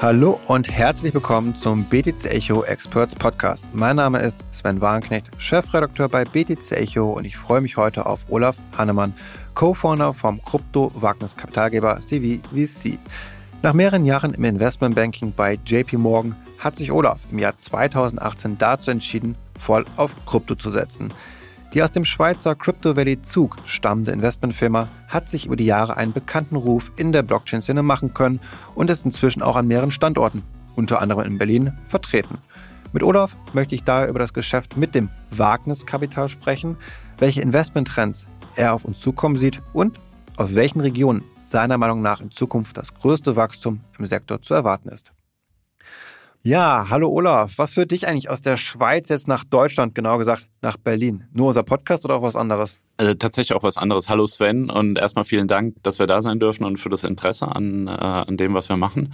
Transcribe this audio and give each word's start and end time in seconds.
Hallo 0.00 0.38
und 0.46 0.70
herzlich 0.70 1.12
willkommen 1.12 1.56
zum 1.56 1.82
BTC 1.82 2.26
Echo 2.26 2.62
Experts 2.62 3.16
Podcast. 3.16 3.66
Mein 3.72 3.96
Name 3.96 4.20
ist 4.20 4.44
Sven 4.52 4.80
Wagenknecht, 4.80 5.26
Chefredakteur 5.38 6.08
bei 6.08 6.24
BTC 6.24 6.70
Echo 6.70 7.14
und 7.14 7.24
ich 7.24 7.36
freue 7.36 7.60
mich 7.60 7.76
heute 7.76 8.06
auf 8.06 8.20
Olaf 8.28 8.56
Hannemann, 8.76 9.12
Co-Founder 9.54 10.14
vom 10.14 10.40
Krypto-Wagniskapitalgeber 10.40 11.98
CVVC. 11.98 12.96
Nach 13.62 13.72
mehreren 13.72 14.04
Jahren 14.04 14.34
im 14.34 14.44
Investmentbanking 14.44 15.32
bei 15.36 15.58
JP 15.66 15.94
Morgan 15.94 16.36
hat 16.60 16.76
sich 16.76 16.92
Olaf 16.92 17.18
im 17.32 17.40
Jahr 17.40 17.56
2018 17.56 18.56
dazu 18.56 18.92
entschieden, 18.92 19.34
voll 19.58 19.84
auf 19.96 20.12
Krypto 20.26 20.54
zu 20.54 20.70
setzen. 20.70 21.12
Die 21.74 21.82
aus 21.82 21.92
dem 21.92 22.06
Schweizer 22.06 22.54
Crypto 22.54 22.96
Valley 22.96 23.20
Zug 23.20 23.56
stammende 23.66 24.12
Investmentfirma 24.12 24.88
hat 25.06 25.28
sich 25.28 25.44
über 25.44 25.56
die 25.56 25.66
Jahre 25.66 25.98
einen 25.98 26.14
bekannten 26.14 26.56
Ruf 26.56 26.90
in 26.96 27.12
der 27.12 27.22
Blockchain-Szene 27.22 27.82
machen 27.82 28.14
können 28.14 28.40
und 28.74 28.88
ist 28.88 29.04
inzwischen 29.04 29.42
auch 29.42 29.54
an 29.54 29.66
mehreren 29.66 29.90
Standorten, 29.90 30.42
unter 30.76 31.02
anderem 31.02 31.26
in 31.26 31.36
Berlin, 31.36 31.74
vertreten. 31.84 32.38
Mit 32.94 33.02
Olaf 33.02 33.36
möchte 33.52 33.74
ich 33.74 33.84
daher 33.84 34.08
über 34.08 34.18
das 34.18 34.32
Geschäft 34.32 34.78
mit 34.78 34.94
dem 34.94 35.10
Wagniskapital 35.30 36.30
sprechen, 36.30 36.78
welche 37.18 37.42
Investmenttrends 37.42 38.26
er 38.56 38.72
auf 38.72 38.86
uns 38.86 38.98
zukommen 38.98 39.36
sieht 39.36 39.60
und 39.74 40.00
aus 40.36 40.54
welchen 40.54 40.80
Regionen 40.80 41.22
seiner 41.42 41.76
Meinung 41.76 42.00
nach 42.00 42.22
in 42.22 42.30
Zukunft 42.30 42.78
das 42.78 42.94
größte 42.94 43.36
Wachstum 43.36 43.80
im 43.98 44.06
Sektor 44.06 44.40
zu 44.40 44.54
erwarten 44.54 44.88
ist. 44.88 45.12
Ja, 46.42 46.86
hallo 46.88 47.08
Olaf. 47.10 47.54
Was 47.56 47.74
führt 47.74 47.90
dich 47.90 48.06
eigentlich 48.06 48.30
aus 48.30 48.42
der 48.42 48.56
Schweiz 48.56 49.08
jetzt 49.08 49.26
nach 49.26 49.42
Deutschland, 49.42 49.96
genau 49.96 50.18
gesagt 50.18 50.46
nach 50.62 50.76
Berlin? 50.76 51.24
Nur 51.32 51.48
unser 51.48 51.64
Podcast 51.64 52.04
oder 52.04 52.14
auch 52.14 52.22
was 52.22 52.36
anderes? 52.36 52.78
Also 52.96 53.14
tatsächlich 53.14 53.56
auch 53.56 53.64
was 53.64 53.76
anderes. 53.76 54.08
Hallo 54.08 54.26
Sven 54.28 54.70
und 54.70 54.98
erstmal 54.98 55.24
vielen 55.24 55.48
Dank, 55.48 55.74
dass 55.82 55.98
wir 55.98 56.06
da 56.06 56.22
sein 56.22 56.38
dürfen 56.38 56.64
und 56.64 56.78
für 56.78 56.90
das 56.90 57.02
Interesse 57.02 57.48
an, 57.48 57.88
äh, 57.88 57.90
an 57.90 58.36
dem, 58.36 58.54
was 58.54 58.68
wir 58.68 58.76
machen. 58.76 59.12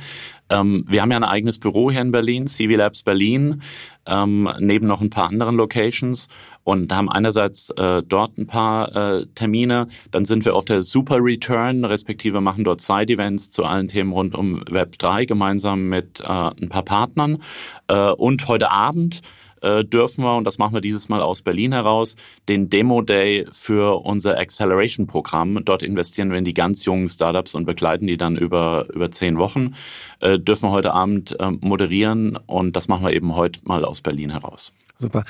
Ähm, 0.51 0.85
wir 0.87 1.01
haben 1.01 1.11
ja 1.11 1.17
ein 1.17 1.25
eigenes 1.25 1.59
Büro 1.59 1.91
hier 1.91 2.03
in 2.03 2.13
Berlin, 2.13 2.47
CV 2.47 2.77
Labs 2.77 3.03
Berlin, 3.03 3.63
ähm, 4.05 4.51
neben 4.59 4.87
noch 4.87 5.01
ein 5.01 5.11
paar 5.11 5.29
anderen 5.29 5.57
Locations 5.57 6.29
und 6.65 6.93
haben 6.93 7.11
einerseits 7.11 7.71
äh, 7.71 8.03
dort 8.03 8.37
ein 8.39 8.47
paar 8.47 8.95
äh, 8.97 9.27
Termine, 9.35 9.89
dann 10.11 10.25
sind 10.25 10.45
wir 10.45 10.57
auf 10.57 10.65
der 10.65 10.83
Super 10.83 11.19
Return, 11.21 11.85
respektive 11.85 12.41
machen 12.41 12.65
dort 12.65 12.81
Side-Events 12.81 13.51
zu 13.51 13.65
allen 13.65 13.89
Themen 13.89 14.13
rund 14.13 14.35
um 14.35 14.63
Web3 14.65 15.27
gemeinsam 15.27 15.89
mit 15.89 16.21
äh, 16.21 16.25
ein 16.25 16.69
paar 16.69 16.85
Partnern. 16.85 17.43
Äh, 17.89 18.11
und 18.11 18.49
heute 18.49 18.71
Abend 18.71 19.21
äh, 19.65 19.85
dürfen 19.85 20.25
wir, 20.25 20.37
und 20.37 20.45
das 20.45 20.59
machen 20.59 20.75
wir 20.75 20.81
dieses 20.81 21.09
Mal 21.09 21.23
aus 21.23 21.43
Berlin 21.43 21.73
heraus, 21.73 22.17
den 22.49 22.69
Demo 22.69 23.01
Day 23.01 23.47
für 23.53 24.05
unser 24.05 24.39
Acceleration 24.39 25.07
Programm. 25.07 25.65
Dort 25.65 25.83
investieren 25.83 26.31
wir 26.31 26.39
in 26.39 26.45
die 26.45 26.55
ganz 26.55 26.85
jungen 26.85 27.09
Startups 27.09 27.55
und 27.55 27.65
begleiten 27.65 28.07
die 28.07 28.19
dann 28.19 28.37
über, 28.37 28.87
über 28.93 29.11
zehn 29.11 29.39
Wochen. 29.39 29.75
Äh, 30.21 30.39
dürfen 30.39 30.69
wir 30.69 30.71
heute 30.71 30.93
Abend 30.93 31.39
äh, 31.41 31.51
moderieren 31.51 32.39
und 32.47 32.77
das 32.77 32.89
machen 32.89 33.05
wir 33.05 33.13
eben 33.15 33.35
heute 33.35 33.61
mal 33.65 33.85
aus 33.85 34.03
Berlin 34.03 34.31
heraus. 34.31 34.73
Super. 34.99 35.25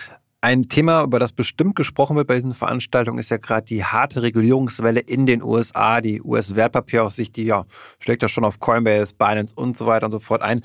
Ein 0.44 0.68
Thema, 0.68 1.02
über 1.04 1.18
das 1.18 1.32
bestimmt 1.32 1.74
gesprochen 1.74 2.16
wird 2.16 2.26
bei 2.26 2.34
diesen 2.34 2.52
Veranstaltungen, 2.52 3.18
ist 3.18 3.30
ja 3.30 3.38
gerade 3.38 3.64
die 3.64 3.82
harte 3.82 4.20
Regulierungswelle 4.20 5.00
in 5.00 5.24
den 5.24 5.42
USA. 5.42 6.02
Die 6.02 6.20
US-Wertpapieraufsicht, 6.20 7.34
die 7.36 7.44
ja 7.44 7.64
schlägt 7.98 8.20
ja 8.20 8.28
schon 8.28 8.44
auf 8.44 8.60
Coinbase, 8.60 9.14
Binance 9.14 9.54
und 9.54 9.74
so 9.74 9.86
weiter 9.86 10.04
und 10.04 10.12
so 10.12 10.18
fort 10.18 10.42
ein. 10.42 10.60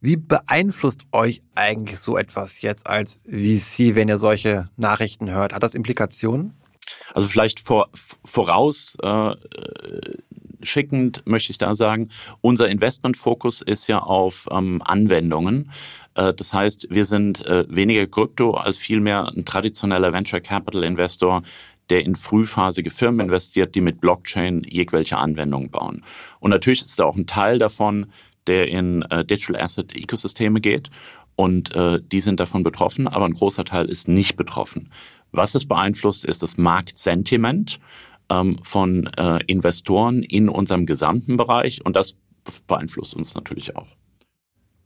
Wie 0.00 0.16
beeinflusst 0.16 1.02
euch 1.12 1.42
eigentlich 1.54 1.98
so 1.98 2.16
etwas 2.16 2.62
jetzt 2.62 2.86
als 2.86 3.20
VC, 3.26 3.94
wenn 3.94 4.08
ihr 4.08 4.16
solche 4.16 4.70
Nachrichten 4.78 5.28
hört? 5.28 5.52
Hat 5.52 5.62
das 5.62 5.74
Implikationen? 5.74 6.54
Also 7.12 7.28
vielleicht 7.28 7.60
vor, 7.60 7.90
voraus 8.24 8.96
äh, 9.02 9.34
schickend 10.62 11.22
möchte 11.26 11.50
ich 11.50 11.58
da 11.58 11.74
sagen, 11.74 12.08
unser 12.40 12.68
Investmentfokus 12.68 13.60
ist 13.60 13.88
ja 13.88 13.98
auf 13.98 14.48
ähm, 14.50 14.80
Anwendungen. 14.82 15.70
Äh, 16.18 16.34
das 16.34 16.52
heißt, 16.52 16.88
wir 16.90 17.04
sind 17.04 17.46
äh, 17.46 17.64
weniger 17.68 18.06
Krypto 18.06 18.52
als 18.52 18.76
vielmehr 18.76 19.28
ein 19.28 19.44
traditioneller 19.44 20.12
Venture 20.12 20.40
Capital 20.40 20.84
Investor, 20.84 21.42
der 21.90 22.04
in 22.04 22.16
frühphasige 22.16 22.90
Firmen 22.90 23.26
investiert, 23.26 23.74
die 23.74 23.80
mit 23.80 24.00
Blockchain 24.00 24.62
jegwelche 24.68 25.16
Anwendungen 25.16 25.70
bauen. 25.70 26.04
Und 26.40 26.50
natürlich 26.50 26.82
ist 26.82 26.98
da 26.98 27.04
auch 27.04 27.16
ein 27.16 27.26
Teil 27.26 27.58
davon, 27.58 28.06
der 28.46 28.68
in 28.68 29.02
äh, 29.02 29.24
Digital 29.24 29.62
Asset 29.62 29.96
Ökosysteme 29.96 30.60
geht. 30.60 30.90
Und 31.36 31.72
die 32.10 32.20
sind 32.20 32.40
davon 32.40 32.64
betroffen, 32.64 33.06
aber 33.06 33.24
ein 33.24 33.32
großer 33.32 33.64
Teil 33.64 33.88
ist 33.88 34.08
nicht 34.08 34.36
betroffen. 34.36 34.90
Was 35.30 35.54
es 35.54 35.68
beeinflusst, 35.68 36.24
ist 36.24 36.42
das 36.42 36.58
Marktsentiment 36.58 37.78
ähm, 38.28 38.58
von 38.64 39.08
Investoren 39.46 40.24
in 40.24 40.48
unserem 40.48 40.84
gesamten 40.84 41.36
Bereich 41.36 41.86
und 41.86 41.94
das 41.94 42.16
beeinflusst 42.66 43.14
uns 43.14 43.36
natürlich 43.36 43.76
auch. 43.76 43.97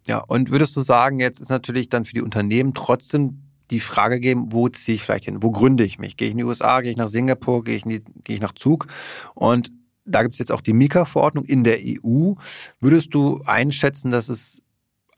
Ja, 0.07 0.19
und 0.19 0.51
würdest 0.51 0.77
du 0.77 0.81
sagen, 0.81 1.21
jetzt 1.21 1.41
ist 1.41 1.51
natürlich 1.51 1.89
dann 1.89 2.05
für 2.05 2.15
die 2.15 2.23
Unternehmen 2.23 2.75
trotzdem 2.75 3.43
die 3.71 3.81
Frage 3.81 4.21
geben, 4.21 4.53
wo 4.53 4.69
ziehe 4.69 4.97
ich 4.97 5.03
vielleicht 5.03 5.25
hin? 5.25 5.43
Wo 5.43 5.51
gründe 5.51 5.85
ich 5.85 5.99
mich? 5.99 6.17
Gehe 6.17 6.29
ich 6.29 6.33
in 6.33 6.39
die 6.39 6.45
USA, 6.45 6.81
gehe 6.81 6.91
ich 6.91 6.97
nach 6.97 7.09
Singapur, 7.09 7.65
gehe 7.65 7.77
ich, 7.77 7.85
die, 7.85 8.03
gehe 8.25 8.37
ich 8.37 8.43
nach 8.43 8.53
Zug? 8.53 8.87
Und 9.35 9.73
da 10.05 10.23
gibt 10.23 10.35
es 10.35 10.39
jetzt 10.39 10.53
auch 10.53 10.61
die 10.61 10.73
Mika-Verordnung 10.73 11.45
in 11.45 11.65
der 11.65 11.79
EU. 11.81 12.35
Würdest 12.81 13.15
du 13.15 13.41
einschätzen, 13.47 14.11
dass 14.11 14.29
es 14.29 14.63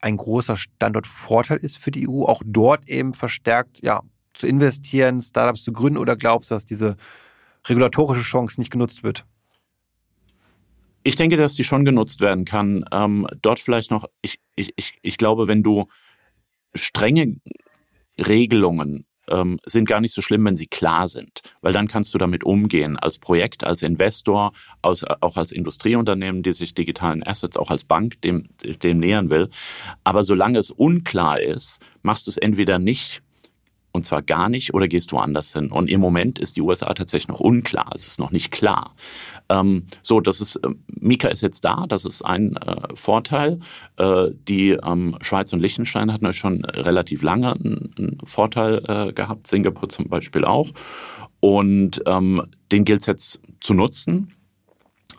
ein 0.01 0.19
großer 0.19 0.57
Standortvorteil 0.57 1.57
ist 1.57 1.79
für 1.79 1.91
die 1.91 2.09
EU, 2.09 2.25
auch 2.25 2.43
dort 2.45 2.89
eben 2.89 3.15
verstärkt 3.15 3.83
ja, 3.83 4.03
zu 4.35 4.47
investieren, 4.47 5.21
Startups 5.21 5.65
zu 5.65 5.73
gründen 5.73 5.99
oder 5.99 6.17
glaubst 6.17 6.51
du, 6.51 6.55
dass 6.55 6.67
diese 6.67 6.97
regulatorische 7.67 8.23
Chance 8.23 8.61
nicht 8.61 8.71
genutzt 8.71 9.03
wird? 9.03 9.25
Ich 11.05 11.17
denke, 11.17 11.37
dass 11.37 11.55
die 11.55 11.65
schon 11.65 11.85
genutzt 11.85 12.21
werden 12.21 12.45
kann. 12.45 12.85
Ähm, 12.91 13.27
dort 13.43 13.61
vielleicht 13.61 13.91
noch, 13.91 14.07
ich, 14.23 14.41
ich, 14.57 14.73
ich, 14.77 14.99
ich 15.03 15.19
glaube, 15.19 15.47
wenn 15.47 15.63
du 15.63 15.87
strenge 16.75 17.37
Regelungen 18.19 19.07
ähm, 19.29 19.59
sind 19.65 19.87
gar 19.87 20.01
nicht 20.01 20.15
so 20.15 20.23
schlimm, 20.23 20.45
wenn 20.45 20.57
sie 20.57 20.67
klar 20.67 21.09
sind, 21.09 21.41
weil 21.61 21.73
dann 21.73 21.89
kannst 21.89 22.15
du 22.15 22.19
damit 22.19 22.45
umgehen 22.45 22.99
als 22.99 23.19
Projekt, 23.19 23.65
als 23.65 23.83
Investor, 23.83 24.53
als, 24.83 25.05
auch 25.05 25.37
als 25.37 25.53
Industrieunternehmen, 25.53 26.43
die 26.43 26.53
sich 26.53 26.75
digitalen 26.75 27.23
Assets, 27.23 27.57
auch 27.57 27.71
als 27.71 27.85
Bank 27.85 28.21
dem, 28.23 28.49
dem 28.63 28.99
nähern 28.99 29.31
will. 29.31 29.51
Aber 30.05 30.25
solange 30.25 30.59
es 30.59 30.71
unklar 30.71 31.41
ist, 31.41 31.81
machst 32.03 32.27
du 32.27 32.31
es 32.31 32.37
entweder 32.37 32.79
nicht 32.79 33.23
und 33.95 34.05
zwar 34.05 34.23
gar 34.23 34.49
nicht 34.49 34.75
oder 34.75 34.89
gehst 34.89 35.13
du 35.13 35.19
anders 35.19 35.53
hin? 35.53 35.71
Und 35.71 35.89
im 35.89 36.01
Moment 36.01 36.41
ist 36.41 36.57
die 36.57 36.61
USA 36.61 36.93
tatsächlich 36.95 37.29
noch 37.29 37.39
unklar. 37.39 37.91
Es 37.95 38.09
ist 38.09 38.19
noch 38.19 38.33
nicht 38.33 38.51
klar. 38.51 38.95
Ähm, 39.49 39.85
so, 40.03 40.21
das 40.21 40.41
ist, 40.41 40.57
äh, 40.57 40.71
Mika 40.89 41.29
ist 41.29 41.43
jetzt 41.43 41.65
da. 41.65 41.87
Das 41.87 42.05
ist 42.05 42.23
ein 42.23 42.57
äh, 42.57 42.75
Vorteil. 42.95 43.61
Äh, 43.97 44.31
die 44.49 44.71
ähm, 44.71 45.17
Schweiz 45.21 45.53
und 45.53 45.61
Liechtenstein 45.61 46.13
hatten 46.13 46.33
schon 46.33 46.65
relativ 46.65 47.23
lange 47.23 47.53
einen, 47.53 47.95
einen 47.97 48.19
Vorteil 48.25 48.83
äh, 48.89 49.13
gehabt. 49.13 49.47
Singapur 49.47 49.89
zum 49.89 50.09
Beispiel 50.09 50.45
auch. 50.45 50.71
Und 51.39 52.03
ähm, 52.07 52.43
den 52.73 52.85
gilt 52.85 53.03
es 53.03 53.07
jetzt 53.07 53.41
zu 53.61 53.75
nutzen. 53.75 54.35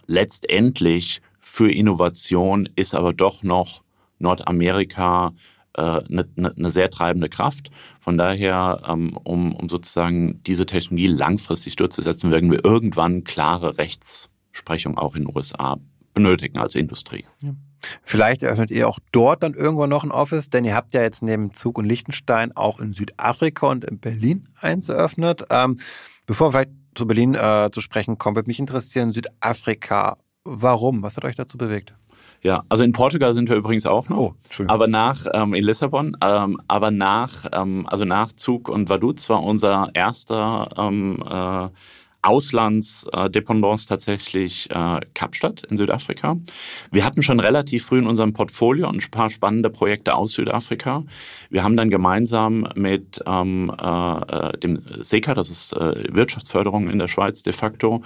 Letztendlich 0.05 1.21
für 1.39 1.71
Innovation 1.71 2.67
ist 2.75 2.93
aber 2.93 3.13
doch 3.13 3.41
noch 3.41 3.83
Nordamerika 4.19 5.33
eine, 5.81 6.27
eine, 6.37 6.55
eine 6.55 6.71
sehr 6.71 6.89
treibende 6.89 7.29
Kraft. 7.29 7.69
Von 7.99 8.17
daher, 8.17 8.81
ähm, 8.87 9.17
um, 9.23 9.55
um 9.55 9.69
sozusagen 9.69 10.41
diese 10.43 10.65
Technologie 10.65 11.07
langfristig 11.07 11.75
durchzusetzen, 11.75 12.31
werden 12.31 12.51
wir 12.51 12.63
irgendwann 12.63 13.23
klare 13.23 13.77
Rechtsprechung 13.77 14.97
auch 14.97 15.15
in 15.15 15.25
den 15.25 15.35
USA 15.35 15.77
benötigen 16.13 16.57
als 16.57 16.75
Industrie. 16.75 17.25
Ja. 17.41 17.51
Vielleicht 18.01 18.41
eröffnet 18.41 18.71
ihr 18.71 18.87
auch 18.87 18.99
dort 19.11 19.43
dann 19.43 19.53
irgendwann 19.53 19.89
noch 19.89 20.03
ein 20.03 20.11
Office, 20.11 20.49
denn 20.49 20.65
ihr 20.65 20.75
habt 20.75 20.93
ja 20.93 21.03
jetzt 21.03 21.21
neben 21.21 21.53
Zug 21.53 21.77
und 21.77 21.85
Liechtenstein 21.85 22.55
auch 22.55 22.79
in 22.79 22.93
Südafrika 22.93 23.67
und 23.67 23.85
in 23.85 23.99
Berlin 23.99 24.49
eins 24.59 24.89
eröffnet. 24.89 25.45
Ähm, 25.49 25.77
bevor 26.25 26.47
wir 26.47 26.51
vielleicht 26.51 26.71
zu 26.95 27.05
Berlin 27.05 27.35
äh, 27.35 27.69
zu 27.71 27.81
sprechen 27.81 28.17
kommen, 28.17 28.35
würde 28.35 28.47
mich 28.47 28.59
interessieren, 28.59 29.11
Südafrika, 29.11 30.17
warum? 30.43 31.03
Was 31.03 31.17
hat 31.17 31.25
euch 31.25 31.35
dazu 31.35 31.57
bewegt? 31.57 31.93
Ja, 32.45 32.63
also 32.69 32.83
in 32.83 32.91
Portugal 32.91 33.33
sind 33.33 33.49
wir 33.49 33.55
übrigens 33.55 33.87
auch 33.87 34.07
noch. 34.07 34.17
Oh, 34.17 34.33
aber 34.67 34.85
nach, 34.85 35.25
ähm, 35.33 35.55
in 35.55 35.63
Lissabon, 35.63 36.15
ähm, 36.21 36.61
aber 36.67 36.91
nach, 36.91 37.47
ähm, 37.51 37.87
also 37.89 38.05
nach 38.05 38.33
Zug 38.33 38.69
und 38.69 38.87
Vaduz 38.87 39.27
war 39.31 39.41
unser 39.41 39.89
erster 39.95 40.69
ähm, 40.77 41.23
äh, 41.27 41.69
Auslandsdependance 42.21 43.87
tatsächlich 43.87 44.69
äh, 44.69 44.99
Kapstadt 45.15 45.63
in 45.63 45.77
Südafrika. 45.77 46.37
Wir 46.91 47.03
hatten 47.03 47.23
schon 47.23 47.39
relativ 47.39 47.87
früh 47.87 47.97
in 47.97 48.05
unserem 48.05 48.33
Portfolio 48.33 48.89
ein 48.89 48.99
paar 49.09 49.31
spannende 49.31 49.71
Projekte 49.71 50.13
aus 50.13 50.33
Südafrika. 50.33 51.03
Wir 51.49 51.63
haben 51.63 51.75
dann 51.75 51.89
gemeinsam 51.89 52.67
mit 52.75 53.23
ähm, 53.25 53.73
äh, 53.75 54.17
äh 54.51 54.57
dem 54.59 54.83
SECA, 55.01 55.33
das 55.33 55.49
ist 55.49 55.73
äh, 55.73 56.13
Wirtschaftsförderung 56.13 56.91
in 56.91 56.99
der 56.99 57.07
Schweiz 57.07 57.41
de 57.41 57.53
facto, 57.53 58.03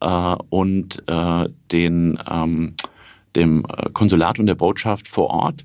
äh, 0.00 0.36
und 0.48 1.02
äh, 1.08 1.48
den 1.72 2.18
ähm, 2.30 2.74
dem 3.36 3.64
äh, 3.64 3.90
Konsulat 3.90 4.38
und 4.38 4.46
der 4.46 4.54
Botschaft 4.54 5.08
vor 5.08 5.30
Ort 5.30 5.64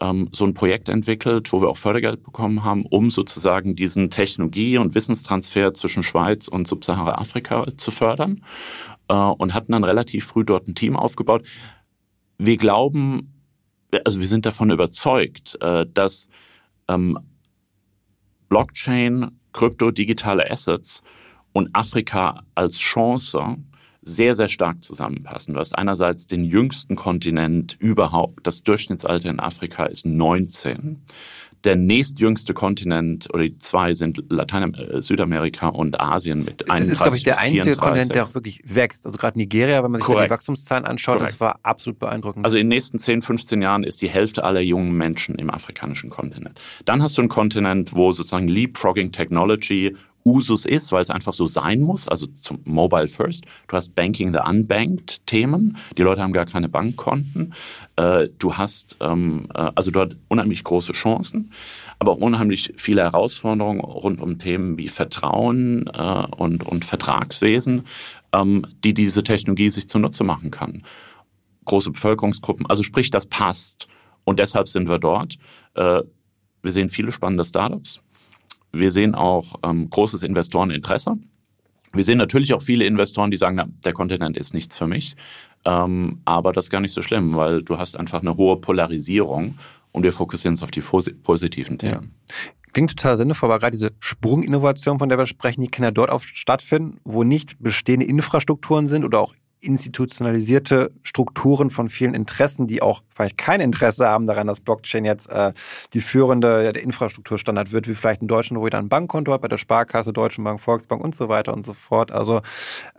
ähm, 0.00 0.28
so 0.32 0.44
ein 0.44 0.54
Projekt 0.54 0.88
entwickelt, 0.88 1.52
wo 1.52 1.60
wir 1.60 1.68
auch 1.68 1.76
Fördergeld 1.76 2.22
bekommen 2.22 2.64
haben, 2.64 2.84
um 2.86 3.10
sozusagen 3.10 3.76
diesen 3.76 4.10
Technologie- 4.10 4.78
und 4.78 4.94
Wissenstransfer 4.94 5.74
zwischen 5.74 6.02
Schweiz 6.02 6.48
und 6.48 6.66
Subsahara-Afrika 6.66 7.66
zu 7.76 7.90
fördern 7.90 8.44
äh, 9.08 9.14
und 9.14 9.54
hatten 9.54 9.72
dann 9.72 9.84
relativ 9.84 10.26
früh 10.26 10.44
dort 10.44 10.66
ein 10.66 10.74
Team 10.74 10.96
aufgebaut. 10.96 11.46
Wir 12.38 12.56
glauben, 12.56 13.32
also 14.04 14.18
wir 14.18 14.26
sind 14.26 14.46
davon 14.46 14.70
überzeugt, 14.70 15.58
äh, 15.62 15.86
dass 15.92 16.28
ähm, 16.88 17.18
Blockchain, 18.48 19.38
Krypto, 19.52 19.90
digitale 19.90 20.50
Assets 20.50 21.02
und 21.52 21.70
Afrika 21.72 22.42
als 22.56 22.78
Chance 22.78 23.56
sehr, 24.04 24.34
sehr 24.34 24.48
stark 24.48 24.82
zusammenpassen. 24.82 25.54
Du 25.54 25.60
hast 25.60 25.76
einerseits 25.76 26.26
den 26.26 26.44
jüngsten 26.44 26.96
Kontinent 26.96 27.76
überhaupt. 27.78 28.46
Das 28.46 28.62
Durchschnittsalter 28.62 29.30
in 29.30 29.40
Afrika 29.40 29.86
ist 29.86 30.06
19 30.06 31.02
der 31.64 31.76
nächstjüngste 31.76 32.54
Kontinent 32.54 33.32
oder 33.32 33.44
die 33.44 33.56
zwei 33.58 33.94
sind 33.94 34.22
Latein 34.28 34.74
äh, 34.74 35.02
Südamerika 35.02 35.68
und 35.68 35.98
Asien 35.98 36.44
mit 36.44 36.70
31 36.70 36.78
Das 36.78 36.88
ist, 36.88 37.02
glaube 37.02 37.16
ich, 37.16 37.22
der 37.22 37.38
einzige 37.38 37.76
Kontinent, 37.76 38.14
der 38.14 38.24
auch 38.24 38.34
wirklich 38.34 38.60
wächst. 38.64 39.06
Also 39.06 39.18
gerade 39.18 39.38
Nigeria, 39.38 39.82
wenn 39.82 39.90
man 39.90 40.02
sich 40.02 40.14
die 40.14 40.30
Wachstumszahlen 40.30 40.84
anschaut, 40.84 41.18
Korrekt. 41.18 41.34
das 41.34 41.40
war 41.40 41.60
absolut 41.62 41.98
beeindruckend. 41.98 42.44
Also 42.44 42.56
in 42.56 42.64
den 42.64 42.68
nächsten 42.68 42.98
10, 42.98 43.22
15 43.22 43.62
Jahren 43.62 43.84
ist 43.84 44.02
die 44.02 44.08
Hälfte 44.08 44.44
aller 44.44 44.60
jungen 44.60 44.92
Menschen 44.92 45.36
im 45.36 45.50
afrikanischen 45.50 46.10
Kontinent. 46.10 46.60
Dann 46.84 47.02
hast 47.02 47.16
du 47.16 47.22
einen 47.22 47.28
Kontinent, 47.28 47.94
wo 47.94 48.12
sozusagen 48.12 48.48
Leapfrogging 48.48 49.12
Technology 49.12 49.96
Usus 50.24 50.64
ist, 50.64 50.90
weil 50.92 51.02
es 51.02 51.10
einfach 51.10 51.34
so 51.34 51.46
sein 51.46 51.80
muss, 51.82 52.08
also 52.08 52.26
zum 52.28 52.60
Mobile 52.64 53.08
First. 53.08 53.44
Du 53.68 53.76
hast 53.76 53.94
Banking 53.94 54.32
the 54.32 54.40
Unbanked 54.40 55.26
Themen, 55.26 55.76
die 55.98 56.02
Leute 56.02 56.22
haben 56.22 56.32
gar 56.32 56.46
keine 56.46 56.68
Bankkonten. 56.68 57.52
Äh, 57.96 58.28
du 58.38 58.54
hast 58.56 58.96
ähm, 59.00 59.48
äh, 59.54 59.70
also 59.74 59.90
dort 59.90 60.16
unheimlich 60.28 60.64
große 60.64 60.92
Chancen, 60.92 61.52
aber 61.98 62.12
auch 62.12 62.16
unheimlich 62.18 62.72
viele 62.76 63.02
Herausforderungen 63.02 63.80
rund 63.80 64.20
um 64.20 64.38
Themen 64.38 64.78
wie 64.78 64.88
Vertrauen 64.88 65.88
äh, 65.92 66.26
und, 66.36 66.64
und 66.64 66.86
Vertragswesen, 66.86 67.82
ähm, 68.32 68.66
die 68.82 68.94
diese 68.94 69.24
Technologie 69.24 69.68
sich 69.68 69.88
zunutze 69.88 70.24
machen 70.24 70.50
kann. 70.50 70.84
Große 71.66 71.90
Bevölkerungsgruppen, 71.90 72.66
also 72.66 72.82
sprich, 72.82 73.10
das 73.10 73.26
passt. 73.26 73.88
Und 74.24 74.38
deshalb 74.38 74.68
sind 74.68 74.88
wir 74.88 74.98
dort. 74.98 75.36
Wir 75.74 76.04
sehen 76.62 76.88
viele 76.88 77.12
spannende 77.12 77.44
Startups. 77.44 78.02
Wir 78.74 78.90
sehen 78.90 79.14
auch 79.14 79.54
ähm, 79.62 79.88
großes 79.90 80.22
Investoreninteresse. 80.22 81.16
Wir 81.92 82.04
sehen 82.04 82.18
natürlich 82.18 82.52
auch 82.54 82.62
viele 82.62 82.84
Investoren, 82.84 83.30
die 83.30 83.36
sagen, 83.36 83.56
na, 83.56 83.66
der 83.84 83.92
Kontinent 83.92 84.36
ist 84.36 84.52
nichts 84.52 84.76
für 84.76 84.86
mich. 84.86 85.14
Ähm, 85.64 86.20
aber 86.24 86.52
das 86.52 86.66
ist 86.66 86.70
gar 86.70 86.80
nicht 86.80 86.92
so 86.92 87.02
schlimm, 87.02 87.36
weil 87.36 87.62
du 87.62 87.78
hast 87.78 87.96
einfach 87.96 88.20
eine 88.20 88.36
hohe 88.36 88.56
Polarisierung 88.60 89.58
und 89.92 90.02
wir 90.02 90.12
fokussieren 90.12 90.54
uns 90.54 90.62
auf 90.62 90.70
die 90.70 90.80
positiven 90.80 91.78
Themen. 91.78 92.14
Ja. 92.28 92.34
Klingt 92.72 92.90
total 92.90 93.16
sinnvoll, 93.16 93.48
aber 93.50 93.60
gerade 93.60 93.76
diese 93.76 93.92
Sprunginnovation, 94.00 94.98
von 94.98 95.08
der 95.08 95.16
wir 95.16 95.26
sprechen, 95.26 95.60
die 95.60 95.68
kann 95.68 95.84
ja 95.84 95.92
dort 95.92 96.10
oft 96.10 96.36
stattfinden, 96.36 96.98
wo 97.04 97.22
nicht 97.22 97.56
bestehende 97.60 98.04
Infrastrukturen 98.04 98.88
sind 98.88 99.04
oder 99.04 99.20
auch 99.20 99.32
institutionalisierte 99.64 100.90
Strukturen 101.02 101.70
von 101.70 101.88
vielen 101.88 102.14
Interessen, 102.14 102.66
die 102.66 102.82
auch 102.82 103.02
vielleicht 103.14 103.38
kein 103.38 103.60
Interesse 103.60 104.06
haben 104.06 104.26
daran, 104.26 104.46
dass 104.46 104.60
Blockchain 104.60 105.04
jetzt 105.04 105.28
äh, 105.30 105.52
die 105.92 106.00
führende 106.00 106.72
der 106.72 106.82
Infrastrukturstandard 106.82 107.72
wird, 107.72 107.88
wie 107.88 107.94
vielleicht 107.94 108.22
in 108.22 108.28
Deutschland, 108.28 108.60
wo 108.60 108.66
jeder 108.66 108.78
ein 108.78 108.88
Bankkonto 108.88 109.32
hat, 109.32 109.40
bei 109.40 109.48
der 109.48 109.58
Sparkasse, 109.58 110.12
Deutschen 110.12 110.44
Bank, 110.44 110.60
Volksbank 110.60 111.02
und 111.02 111.14
so 111.14 111.28
weiter 111.28 111.54
und 111.54 111.64
so 111.64 111.72
fort. 111.72 112.10
Also 112.10 112.42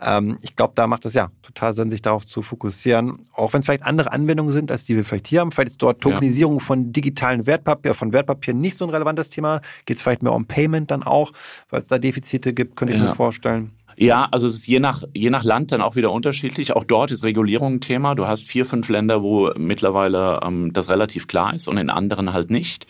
ähm, 0.00 0.38
ich 0.42 0.56
glaube, 0.56 0.72
da 0.74 0.86
macht 0.86 1.04
es 1.06 1.14
ja 1.14 1.30
total 1.42 1.74
Sinn, 1.74 1.90
sich 1.90 2.02
darauf 2.02 2.26
zu 2.26 2.42
fokussieren, 2.42 3.20
auch 3.32 3.52
wenn 3.52 3.60
es 3.60 3.66
vielleicht 3.66 3.84
andere 3.84 4.12
Anwendungen 4.12 4.52
sind, 4.52 4.70
als 4.70 4.84
die 4.84 4.96
wir 4.96 5.04
vielleicht 5.04 5.28
hier 5.28 5.40
haben. 5.40 5.52
Vielleicht 5.52 5.70
ist 5.70 5.82
dort 5.82 6.00
Tokenisierung 6.00 6.58
ja. 6.58 6.60
von 6.60 6.92
digitalen 6.92 7.46
Wertpapier, 7.46 7.94
von 7.94 8.12
Wertpapieren 8.12 8.60
nicht 8.60 8.78
so 8.78 8.84
ein 8.84 8.90
relevantes 8.90 9.30
Thema. 9.30 9.60
Geht 9.84 9.98
es 9.98 10.02
vielleicht 10.02 10.22
mehr 10.22 10.32
um 10.32 10.46
Payment 10.46 10.90
dann 10.90 11.02
auch, 11.02 11.32
weil 11.70 11.82
es 11.82 11.88
da 11.88 11.98
Defizite 11.98 12.52
gibt, 12.54 12.76
könnte 12.76 12.94
ich 12.94 13.00
ja. 13.00 13.06
mir 13.06 13.14
vorstellen. 13.14 13.72
Ja, 13.98 14.28
also 14.30 14.46
es 14.46 14.54
ist 14.54 14.66
je 14.66 14.78
nach, 14.78 15.04
je 15.14 15.30
nach 15.30 15.44
Land 15.44 15.72
dann 15.72 15.80
auch 15.80 15.96
wieder 15.96 16.12
unterschiedlich. 16.12 16.74
Auch 16.74 16.84
dort 16.84 17.10
ist 17.10 17.24
Regulierung 17.24 17.74
ein 17.74 17.80
Thema. 17.80 18.14
Du 18.14 18.26
hast 18.26 18.46
vier, 18.46 18.66
fünf 18.66 18.88
Länder, 18.88 19.22
wo 19.22 19.50
mittlerweile 19.56 20.40
ähm, 20.44 20.72
das 20.72 20.88
relativ 20.90 21.26
klar 21.26 21.54
ist 21.54 21.66
und 21.66 21.78
in 21.78 21.88
anderen 21.88 22.32
halt 22.32 22.50
nicht. 22.50 22.86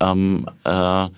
Ähm, 0.00 0.46
äh, 0.64 1.08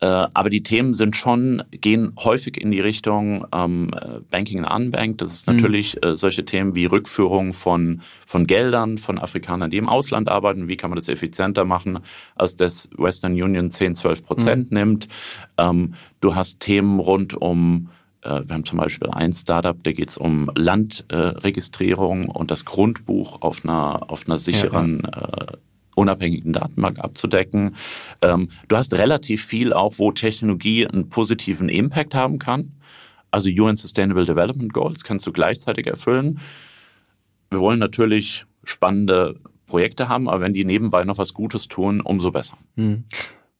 äh, 0.00 0.06
aber 0.32 0.48
die 0.48 0.62
Themen 0.62 0.94
sind 0.94 1.16
schon, 1.16 1.64
gehen 1.72 2.12
häufig 2.18 2.56
in 2.56 2.70
die 2.70 2.80
Richtung 2.80 3.46
ähm, 3.52 3.90
Banking 4.30 4.64
and 4.64 4.84
Unbanked. 4.84 5.20
Das 5.20 5.32
ist 5.32 5.48
mhm. 5.48 5.56
natürlich 5.56 5.96
mhm. 5.96 6.10
äh, 6.10 6.16
solche 6.16 6.44
Themen 6.44 6.76
wie 6.76 6.86
Rückführung 6.86 7.54
von, 7.54 8.02
von 8.26 8.46
Geldern 8.46 8.98
von 8.98 9.18
Afrikanern, 9.18 9.70
die 9.70 9.76
im 9.76 9.88
Ausland 9.88 10.28
arbeiten. 10.28 10.68
Wie 10.68 10.76
kann 10.76 10.90
man 10.90 10.96
das 10.96 11.08
effizienter 11.08 11.64
machen, 11.64 11.98
als 12.36 12.54
das 12.54 12.88
Western 12.96 13.32
Union 13.32 13.72
10, 13.72 13.96
12 13.96 14.24
Prozent 14.24 14.70
mhm. 14.70 14.78
nimmt? 14.78 15.08
Ähm, 15.56 15.94
du 16.20 16.36
hast 16.36 16.60
Themen 16.60 17.00
rund 17.00 17.34
um 17.34 17.88
äh, 17.88 17.97
wir 18.28 18.54
haben 18.54 18.64
zum 18.64 18.78
Beispiel 18.78 19.08
ein 19.10 19.32
Startup, 19.32 19.76
da 19.82 19.92
geht 19.92 20.10
es 20.10 20.18
um 20.18 20.50
Landregistrierung 20.54 22.28
und 22.28 22.50
das 22.50 22.64
Grundbuch 22.64 23.42
auf 23.42 23.64
einer, 23.64 24.10
auf 24.10 24.26
einer 24.26 24.38
sicheren, 24.38 25.02
ja, 25.04 25.20
ja. 25.20 25.28
Äh, 25.28 25.56
unabhängigen 25.94 26.52
Datenbank 26.52 27.00
abzudecken. 27.00 27.74
Ähm, 28.22 28.50
du 28.68 28.76
hast 28.76 28.94
relativ 28.94 29.44
viel 29.44 29.72
auch, 29.72 29.94
wo 29.98 30.12
Technologie 30.12 30.86
einen 30.86 31.08
positiven 31.08 31.68
Impact 31.68 32.14
haben 32.14 32.38
kann. 32.38 32.72
Also 33.30 33.50
UN 33.50 33.76
Sustainable 33.76 34.24
Development 34.24 34.72
Goals 34.72 35.04
kannst 35.04 35.26
du 35.26 35.32
gleichzeitig 35.32 35.86
erfüllen. 35.86 36.38
Wir 37.50 37.60
wollen 37.60 37.78
natürlich 37.78 38.46
spannende 38.64 39.40
Projekte 39.66 40.08
haben, 40.08 40.28
aber 40.28 40.40
wenn 40.40 40.54
die 40.54 40.64
nebenbei 40.64 41.04
noch 41.04 41.18
was 41.18 41.34
Gutes 41.34 41.68
tun, 41.68 42.00
umso 42.00 42.30
besser. 42.30 42.56
Hm. 42.76 43.04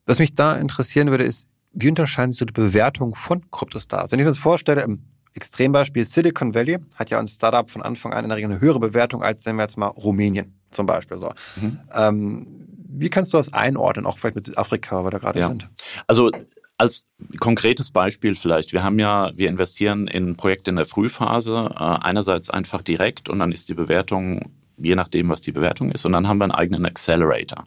Was 0.06 0.18
mich 0.18 0.34
da 0.34 0.56
interessieren 0.56 1.10
würde, 1.10 1.24
ist, 1.24 1.47
wie 1.80 1.88
unterscheiden 1.88 2.32
sich 2.32 2.40
so 2.40 2.44
die 2.44 2.52
Bewertung 2.52 3.14
von 3.14 3.50
Kryptostars? 3.50 4.12
Wenn 4.12 4.18
ich 4.18 4.24
mir 4.24 4.30
das 4.30 4.38
vorstelle, 4.38 4.82
im 4.82 5.04
Extrembeispiel 5.34 6.04
Silicon 6.04 6.54
Valley 6.54 6.78
hat 6.96 7.10
ja 7.10 7.18
ein 7.18 7.28
Startup 7.28 7.70
von 7.70 7.82
Anfang 7.82 8.12
an 8.12 8.24
in 8.24 8.28
der 8.28 8.36
Regel 8.36 8.50
eine 8.50 8.60
höhere 8.60 8.80
Bewertung 8.80 9.22
als, 9.22 9.44
nehmen 9.44 9.58
wir 9.58 9.62
jetzt 9.62 9.76
mal 9.76 9.86
Rumänien 9.86 10.58
zum 10.70 10.86
Beispiel. 10.86 11.18
So. 11.18 11.32
Mhm. 11.60 11.78
Ähm, 11.94 12.46
wie 12.90 13.10
kannst 13.10 13.32
du 13.32 13.36
das 13.36 13.52
einordnen, 13.52 14.06
auch 14.06 14.18
vielleicht 14.18 14.34
mit 14.34 14.58
Afrika, 14.58 15.00
wo 15.00 15.06
wir 15.06 15.10
da 15.10 15.18
gerade 15.18 15.38
ja. 15.38 15.48
sind? 15.48 15.68
Also 16.06 16.32
als 16.78 17.06
konkretes 17.40 17.90
Beispiel 17.90 18.34
vielleicht, 18.34 18.72
wir 18.72 18.82
haben 18.82 18.98
ja, 18.98 19.32
wir 19.36 19.48
investieren 19.48 20.06
in 20.06 20.36
Projekte 20.36 20.70
in 20.70 20.76
der 20.76 20.86
Frühphase, 20.86 21.70
äh, 21.74 21.76
einerseits 21.76 22.50
einfach 22.50 22.82
direkt 22.82 23.28
und 23.28 23.40
dann 23.40 23.52
ist 23.52 23.68
die 23.68 23.74
Bewertung 23.74 24.52
je 24.80 24.94
nachdem, 24.94 25.28
was 25.28 25.40
die 25.40 25.52
Bewertung 25.52 25.90
ist. 25.90 26.04
Und 26.04 26.12
dann 26.12 26.28
haben 26.28 26.38
wir 26.38 26.44
einen 26.44 26.52
eigenen 26.52 26.84
Accelerator. 26.86 27.64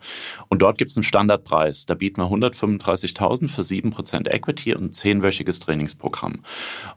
Und 0.50 0.62
dort 0.62 0.78
gibt 0.78 0.92
es 0.92 0.98
einen 0.98 1.04
Standardpreis. 1.04 1.86
Da 1.86 1.94
bieten 1.94 2.22
wir 2.22 2.28
135.000 2.28 3.48
für 3.50 3.62
7% 3.62 4.30
Equity 4.30 4.76
und 4.76 4.86
ein 4.86 4.92
zehnwöchiges 4.92 5.60
Trainingsprogramm. 5.60 6.42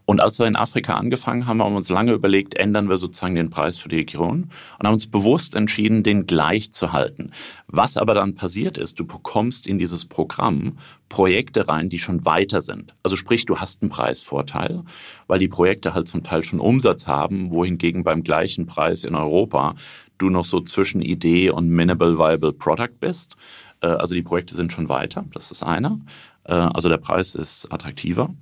Und 0.04 0.20
als 0.20 0.38
wir 0.38 0.46
in 0.46 0.56
Afrika 0.56 0.94
angefangen 0.94 1.46
haben, 1.46 1.60
haben 1.60 1.72
wir 1.72 1.76
uns 1.76 1.88
lange 1.88 2.12
überlegt, 2.12 2.54
ändern 2.54 2.88
wir 2.88 2.96
sozusagen 2.96 3.34
den 3.34 3.50
Preis 3.50 3.76
für 3.76 3.88
die 3.88 3.96
Region 3.96 4.50
und 4.78 4.86
haben 4.86 4.94
uns 4.94 5.06
bewusst 5.06 5.54
entschieden, 5.54 6.02
den 6.02 6.26
gleich 6.26 6.72
zu 6.72 6.92
halten. 6.92 7.32
Was 7.66 7.96
aber 7.96 8.14
dann 8.14 8.34
passiert 8.34 8.78
ist, 8.78 8.98
du 9.00 9.06
bekommst 9.06 9.66
in 9.66 9.78
dieses 9.78 10.04
Programm 10.04 10.78
Projekte 11.08 11.68
rein, 11.68 11.88
die 11.88 11.98
schon 11.98 12.24
weiter 12.24 12.60
sind. 12.60 12.94
Also 13.02 13.14
sprich, 13.16 13.46
du 13.46 13.58
hast 13.58 13.82
einen 13.82 13.90
Preisvorteil, 13.90 14.82
weil 15.26 15.38
die 15.38 15.48
Projekte 15.48 15.94
halt 15.94 16.08
zum 16.08 16.24
Teil 16.24 16.42
schon 16.42 16.60
Umsatz 16.60 17.06
haben, 17.06 17.50
wohingegen 17.50 18.04
beim 18.04 18.22
gleichen 18.22 18.66
Preis 18.66 19.04
in 19.04 19.14
Europa 19.14 19.76
du 20.24 20.30
noch 20.30 20.44
so 20.44 20.60
zwischen 20.60 21.00
Idee 21.02 21.50
und 21.50 21.68
Minimal 21.68 22.18
Viable 22.18 22.52
Product 22.52 22.98
bist. 23.00 23.36
Äh, 23.80 23.86
also 23.86 24.14
die 24.14 24.22
Projekte 24.22 24.54
sind 24.54 24.72
schon 24.72 24.88
weiter, 24.88 25.24
das 25.32 25.50
ist 25.50 25.62
einer. 25.62 26.00
Äh, 26.44 26.54
also 26.54 26.88
der 26.88 26.98
Preis 26.98 27.34
ist 27.34 27.70
attraktiver. 27.70 28.34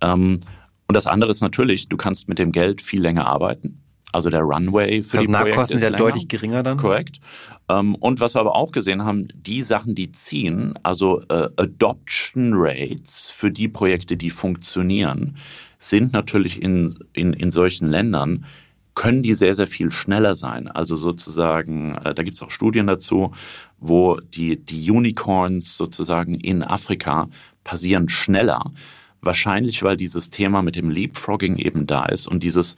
Ähm, 0.00 0.40
und 0.88 0.94
das 0.94 1.06
andere 1.06 1.30
ist 1.30 1.40
natürlich, 1.40 1.88
du 1.88 1.96
kannst 1.96 2.28
mit 2.28 2.38
dem 2.38 2.52
Geld 2.52 2.80
viel 2.80 3.00
länger 3.00 3.26
arbeiten. 3.26 3.82
Also 4.12 4.30
der 4.30 4.40
Runway 4.40 5.02
für 5.02 5.18
die 5.18 5.26
Projekte 5.26 5.74
ist 5.74 5.82
ja 5.82 5.90
deutlich 5.90 6.28
geringer 6.28 6.62
dann. 6.62 6.78
Korrekt. 6.78 7.18
Ähm, 7.68 7.96
und 7.96 8.20
was 8.20 8.34
wir 8.34 8.40
aber 8.40 8.54
auch 8.54 8.72
gesehen 8.72 9.04
haben, 9.04 9.28
die 9.34 9.62
Sachen, 9.62 9.94
die 9.94 10.12
ziehen, 10.12 10.74
also 10.82 11.20
äh, 11.28 11.48
Adoption 11.56 12.52
Rates 12.54 13.30
für 13.30 13.50
die 13.50 13.68
Projekte, 13.68 14.16
die 14.16 14.30
funktionieren, 14.30 15.36
sind 15.78 16.12
natürlich 16.12 16.62
in, 16.62 16.98
in, 17.12 17.32
in 17.32 17.50
solchen 17.50 17.88
Ländern, 17.88 18.46
können 18.96 19.22
die 19.22 19.34
sehr, 19.34 19.54
sehr 19.54 19.68
viel 19.68 19.92
schneller 19.92 20.34
sein. 20.34 20.66
Also 20.68 20.96
sozusagen, 20.96 21.94
äh, 21.98 22.14
da 22.14 22.24
gibt 22.24 22.38
es 22.38 22.42
auch 22.42 22.50
Studien 22.50 22.88
dazu, 22.88 23.32
wo 23.78 24.16
die, 24.16 24.56
die 24.56 24.90
Unicorns 24.90 25.76
sozusagen 25.76 26.34
in 26.34 26.64
Afrika 26.64 27.28
passieren 27.62 28.08
schneller. 28.08 28.72
Wahrscheinlich, 29.20 29.82
weil 29.82 29.96
dieses 29.96 30.30
Thema 30.30 30.62
mit 30.62 30.76
dem 30.76 30.90
Leapfrogging 30.90 31.56
eben 31.56 31.86
da 31.86 32.06
ist 32.06 32.26
und 32.26 32.42
dieses 32.42 32.76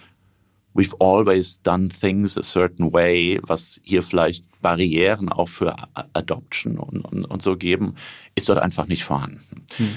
we've 0.75 0.95
always 1.01 1.63
done 1.63 1.89
things 1.89 2.37
a 2.37 2.43
certain 2.43 2.93
way, 2.93 3.41
was 3.43 3.81
hier 3.83 4.03
vielleicht 4.03 4.45
Barrieren 4.61 5.29
auch 5.29 5.49
für 5.49 5.75
Adoption 6.13 6.79
und, 6.79 7.01
und, 7.01 7.25
und 7.25 7.43
so 7.43 7.57
geben, 7.57 7.95
ist 8.35 8.49
dort 8.49 8.59
einfach 8.59 8.89
nicht 8.89 9.05
vorhanden. 9.05 9.65
Hm. 9.77 9.91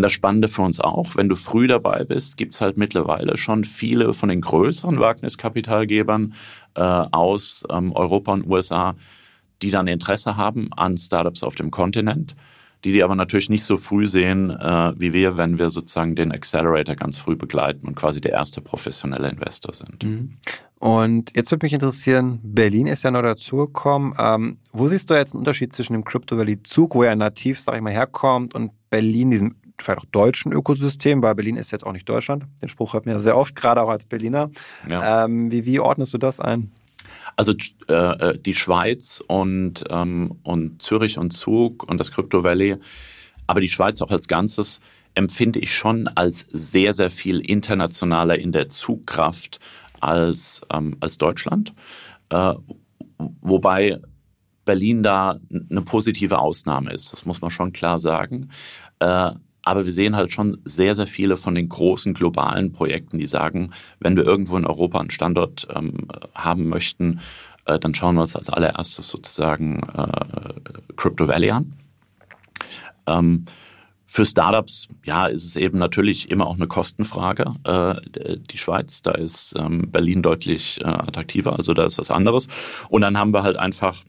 Und 0.00 0.04
das 0.04 0.12
Spannende 0.12 0.48
für 0.48 0.62
uns 0.62 0.80
auch, 0.80 1.14
wenn 1.14 1.28
du 1.28 1.36
früh 1.36 1.66
dabei 1.66 2.04
bist, 2.04 2.38
gibt 2.38 2.54
es 2.54 2.62
halt 2.62 2.78
mittlerweile 2.78 3.36
schon 3.36 3.64
viele 3.64 4.14
von 4.14 4.30
den 4.30 4.40
größeren 4.40 4.98
Wagniskapitalgebern 4.98 6.32
äh, 6.74 6.80
aus 6.80 7.64
ähm, 7.70 7.92
Europa 7.92 8.32
und 8.32 8.46
USA, 8.46 8.94
die 9.60 9.70
dann 9.70 9.88
Interesse 9.88 10.38
haben 10.38 10.72
an 10.72 10.96
Startups 10.96 11.42
auf 11.42 11.54
dem 11.54 11.70
Kontinent 11.70 12.34
die 12.84 12.92
die 12.92 13.02
aber 13.02 13.14
natürlich 13.14 13.50
nicht 13.50 13.64
so 13.64 13.76
früh 13.76 14.06
sehen 14.06 14.50
äh, 14.50 14.92
wie 14.96 15.12
wir, 15.12 15.36
wenn 15.36 15.58
wir 15.58 15.70
sozusagen 15.70 16.14
den 16.14 16.32
Accelerator 16.32 16.94
ganz 16.94 17.18
früh 17.18 17.36
begleiten 17.36 17.86
und 17.86 17.94
quasi 17.94 18.20
der 18.20 18.32
erste 18.32 18.60
professionelle 18.60 19.28
Investor 19.28 19.74
sind. 19.74 20.02
Mhm. 20.02 20.38
Und 20.78 21.36
jetzt 21.36 21.50
würde 21.50 21.66
mich 21.66 21.74
interessieren, 21.74 22.40
Berlin 22.42 22.86
ist 22.86 23.02
ja 23.02 23.10
noch 23.10 23.20
dazugekommen. 23.20 24.14
Ähm, 24.18 24.58
wo 24.72 24.88
siehst 24.88 25.10
du 25.10 25.14
jetzt 25.14 25.34
einen 25.34 25.40
Unterschied 25.40 25.74
zwischen 25.74 25.92
dem 25.92 26.04
Crypto 26.04 26.38
Valley 26.38 26.62
Zug, 26.62 26.94
wo 26.94 27.02
er 27.02 27.14
nativ, 27.16 27.60
sag 27.60 27.76
ich 27.76 27.82
mal, 27.82 27.92
herkommt, 27.92 28.54
und 28.54 28.72
Berlin, 28.88 29.30
diesem 29.30 29.56
vielleicht 29.82 30.00
auch 30.00 30.10
deutschen 30.10 30.52
Ökosystem, 30.52 31.22
weil 31.22 31.34
Berlin 31.34 31.56
ist 31.56 31.70
jetzt 31.70 31.84
auch 31.84 31.92
nicht 31.92 32.08
Deutschland. 32.08 32.44
Den 32.62 32.68
Spruch 32.68 32.94
hört 32.94 33.06
man 33.06 33.14
ja 33.14 33.20
sehr 33.20 33.36
oft, 33.36 33.54
gerade 33.54 33.82
auch 33.82 33.88
als 33.88 34.04
Berliner. 34.04 34.50
Ja. 34.88 35.24
Ähm, 35.24 35.50
wie, 35.50 35.64
wie 35.66 35.80
ordnest 35.80 36.14
du 36.14 36.18
das 36.18 36.40
ein? 36.40 36.72
Also 37.36 37.54
äh, 37.88 37.92
äh, 37.94 38.38
die 38.38 38.54
Schweiz 38.54 39.22
und, 39.26 39.84
ähm, 39.90 40.38
und 40.42 40.82
Zürich 40.82 41.18
und 41.18 41.32
Zug 41.32 41.88
und 41.88 41.98
das 41.98 42.10
Crypto 42.10 42.42
Valley, 42.42 42.76
aber 43.46 43.60
die 43.60 43.68
Schweiz 43.68 44.00
auch 44.02 44.10
als 44.10 44.28
Ganzes 44.28 44.80
empfinde 45.14 45.58
ich 45.58 45.74
schon 45.74 46.08
als 46.08 46.46
sehr, 46.50 46.92
sehr 46.92 47.10
viel 47.10 47.40
internationaler 47.40 48.38
in 48.38 48.52
der 48.52 48.68
Zugkraft 48.68 49.58
als, 50.00 50.62
ähm, 50.72 50.96
als 51.00 51.18
Deutschland. 51.18 51.74
Äh, 52.28 52.54
wobei 53.40 53.98
Berlin 54.64 55.02
da 55.02 55.38
eine 55.70 55.82
positive 55.82 56.38
Ausnahme 56.38 56.92
ist, 56.92 57.12
das 57.12 57.24
muss 57.24 57.40
man 57.40 57.50
schon 57.50 57.72
klar 57.72 57.98
sagen. 57.98 58.50
Äh, 59.00 59.32
aber 59.70 59.86
wir 59.86 59.92
sehen 59.92 60.16
halt 60.16 60.32
schon 60.32 60.58
sehr, 60.64 60.96
sehr 60.96 61.06
viele 61.06 61.36
von 61.36 61.54
den 61.54 61.68
großen 61.68 62.12
globalen 62.12 62.72
Projekten, 62.72 63.18
die 63.18 63.28
sagen, 63.28 63.70
wenn 64.00 64.16
wir 64.16 64.24
irgendwo 64.24 64.56
in 64.56 64.66
Europa 64.66 64.98
einen 64.98 65.10
Standort 65.10 65.68
ähm, 65.72 66.08
haben 66.34 66.68
möchten, 66.68 67.20
äh, 67.66 67.78
dann 67.78 67.94
schauen 67.94 68.16
wir 68.16 68.22
uns 68.22 68.34
als 68.34 68.50
allererstes 68.50 69.06
sozusagen 69.06 69.80
äh, 69.96 70.92
Crypto 70.96 71.28
Valley 71.28 71.52
an. 71.52 71.72
Ähm, 73.06 73.44
für 74.06 74.24
Startups, 74.24 74.88
ja, 75.04 75.26
ist 75.26 75.44
es 75.44 75.54
eben 75.54 75.78
natürlich 75.78 76.32
immer 76.32 76.48
auch 76.48 76.56
eine 76.56 76.66
Kostenfrage. 76.66 77.52
Äh, 77.62 78.38
die 78.50 78.58
Schweiz, 78.58 79.02
da 79.02 79.12
ist 79.12 79.54
ähm, 79.56 79.88
Berlin 79.92 80.20
deutlich 80.20 80.80
äh, 80.80 80.88
attraktiver, 80.88 81.56
also 81.56 81.74
da 81.74 81.84
ist 81.84 81.96
was 81.96 82.10
anderes. 82.10 82.48
Und 82.88 83.02
dann 83.02 83.16
haben 83.16 83.32
wir 83.32 83.44
halt 83.44 83.56
einfach 83.56 84.02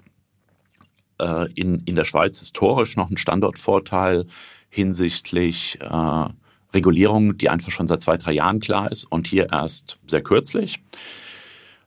äh, 1.19 1.53
in, 1.53 1.83
in 1.85 1.95
der 1.95 2.05
Schweiz 2.05 2.39
historisch 2.39 2.97
noch 2.97 3.09
einen 3.09 3.17
Standortvorteil 3.17 4.25
hinsichtlich 4.71 5.77
äh, 5.81 6.25
Regulierung, 6.73 7.37
die 7.37 7.49
einfach 7.49 7.71
schon 7.71 7.87
seit 7.87 8.01
zwei, 8.01 8.17
drei 8.17 8.31
Jahren 8.31 8.61
klar 8.61 8.91
ist 8.91 9.03
und 9.03 9.27
hier 9.27 9.51
erst 9.51 9.99
sehr 10.07 10.23
kürzlich. 10.23 10.79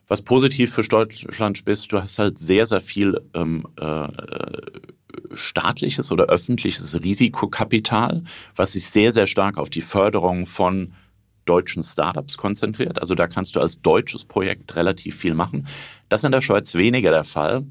Was 0.07 0.21
positiv 0.21 0.75
für 0.75 0.83
Deutschland 0.83 1.61
ist, 1.67 1.91
du 1.91 2.01
hast 2.01 2.19
halt 2.19 2.39
sehr, 2.39 2.67
sehr 2.67 2.83
viel 2.83 3.19
ähm, 3.33 3.67
äh, 3.81 4.09
staatliches 5.33 6.13
oder 6.13 6.27
öffentliches 6.27 7.03
Risikokapital, 7.03 8.23
was 8.55 8.73
sich 8.73 8.87
sehr, 8.87 9.13
sehr 9.13 9.27
stark 9.27 9.57
auf 9.57 9.71
die 9.71 9.81
Förderung 9.81 10.47
von 10.47 10.93
deutschen 11.47 11.83
Startups 11.83 12.37
konzentriert. 12.37 13.01
Also 13.01 13.15
da 13.15 13.27
kannst 13.27 13.57
du 13.57 13.61
als 13.61 13.81
deutsches 13.81 14.27
Projekt 14.27 14.77
relativ 14.77 15.17
viel 15.17 15.35
machen. 15.35 15.67
Das 16.11 16.21
ist 16.21 16.27
in 16.27 16.33
der 16.33 16.43
Schweiz 16.43 16.75
weniger 16.75 17.11
der 17.11 17.25
Fall. 17.25 17.65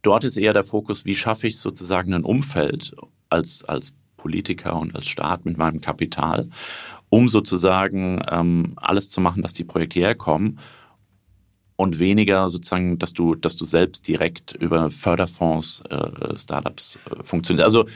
Dort 0.00 0.24
ist 0.24 0.38
eher 0.38 0.54
der 0.54 0.64
Fokus, 0.64 1.04
wie 1.04 1.16
schaffe 1.16 1.46
ich 1.46 1.58
sozusagen 1.58 2.14
ein 2.14 2.24
Umfeld 2.24 2.94
als, 3.28 3.62
als 3.64 3.94
Politiker 4.22 4.78
und 4.78 4.94
als 4.94 5.08
Staat 5.08 5.44
mit 5.44 5.58
meinem 5.58 5.80
Kapital, 5.80 6.48
um 7.10 7.28
sozusagen 7.28 8.22
ähm, 8.30 8.74
alles 8.76 9.08
zu 9.10 9.20
machen, 9.20 9.42
dass 9.42 9.52
die 9.52 9.64
Projekte 9.64 9.98
herkommen 9.98 10.60
und 11.74 11.98
weniger 11.98 12.48
sozusagen, 12.48 12.98
dass 12.98 13.12
du, 13.12 13.34
dass 13.34 13.56
du 13.56 13.64
selbst 13.64 14.06
direkt 14.06 14.52
über 14.52 14.92
Förderfonds 14.92 15.82
äh, 15.90 16.38
Startups 16.38 17.00
äh, 17.10 17.24
funktionierst. 17.24 17.64
Also 17.64 17.86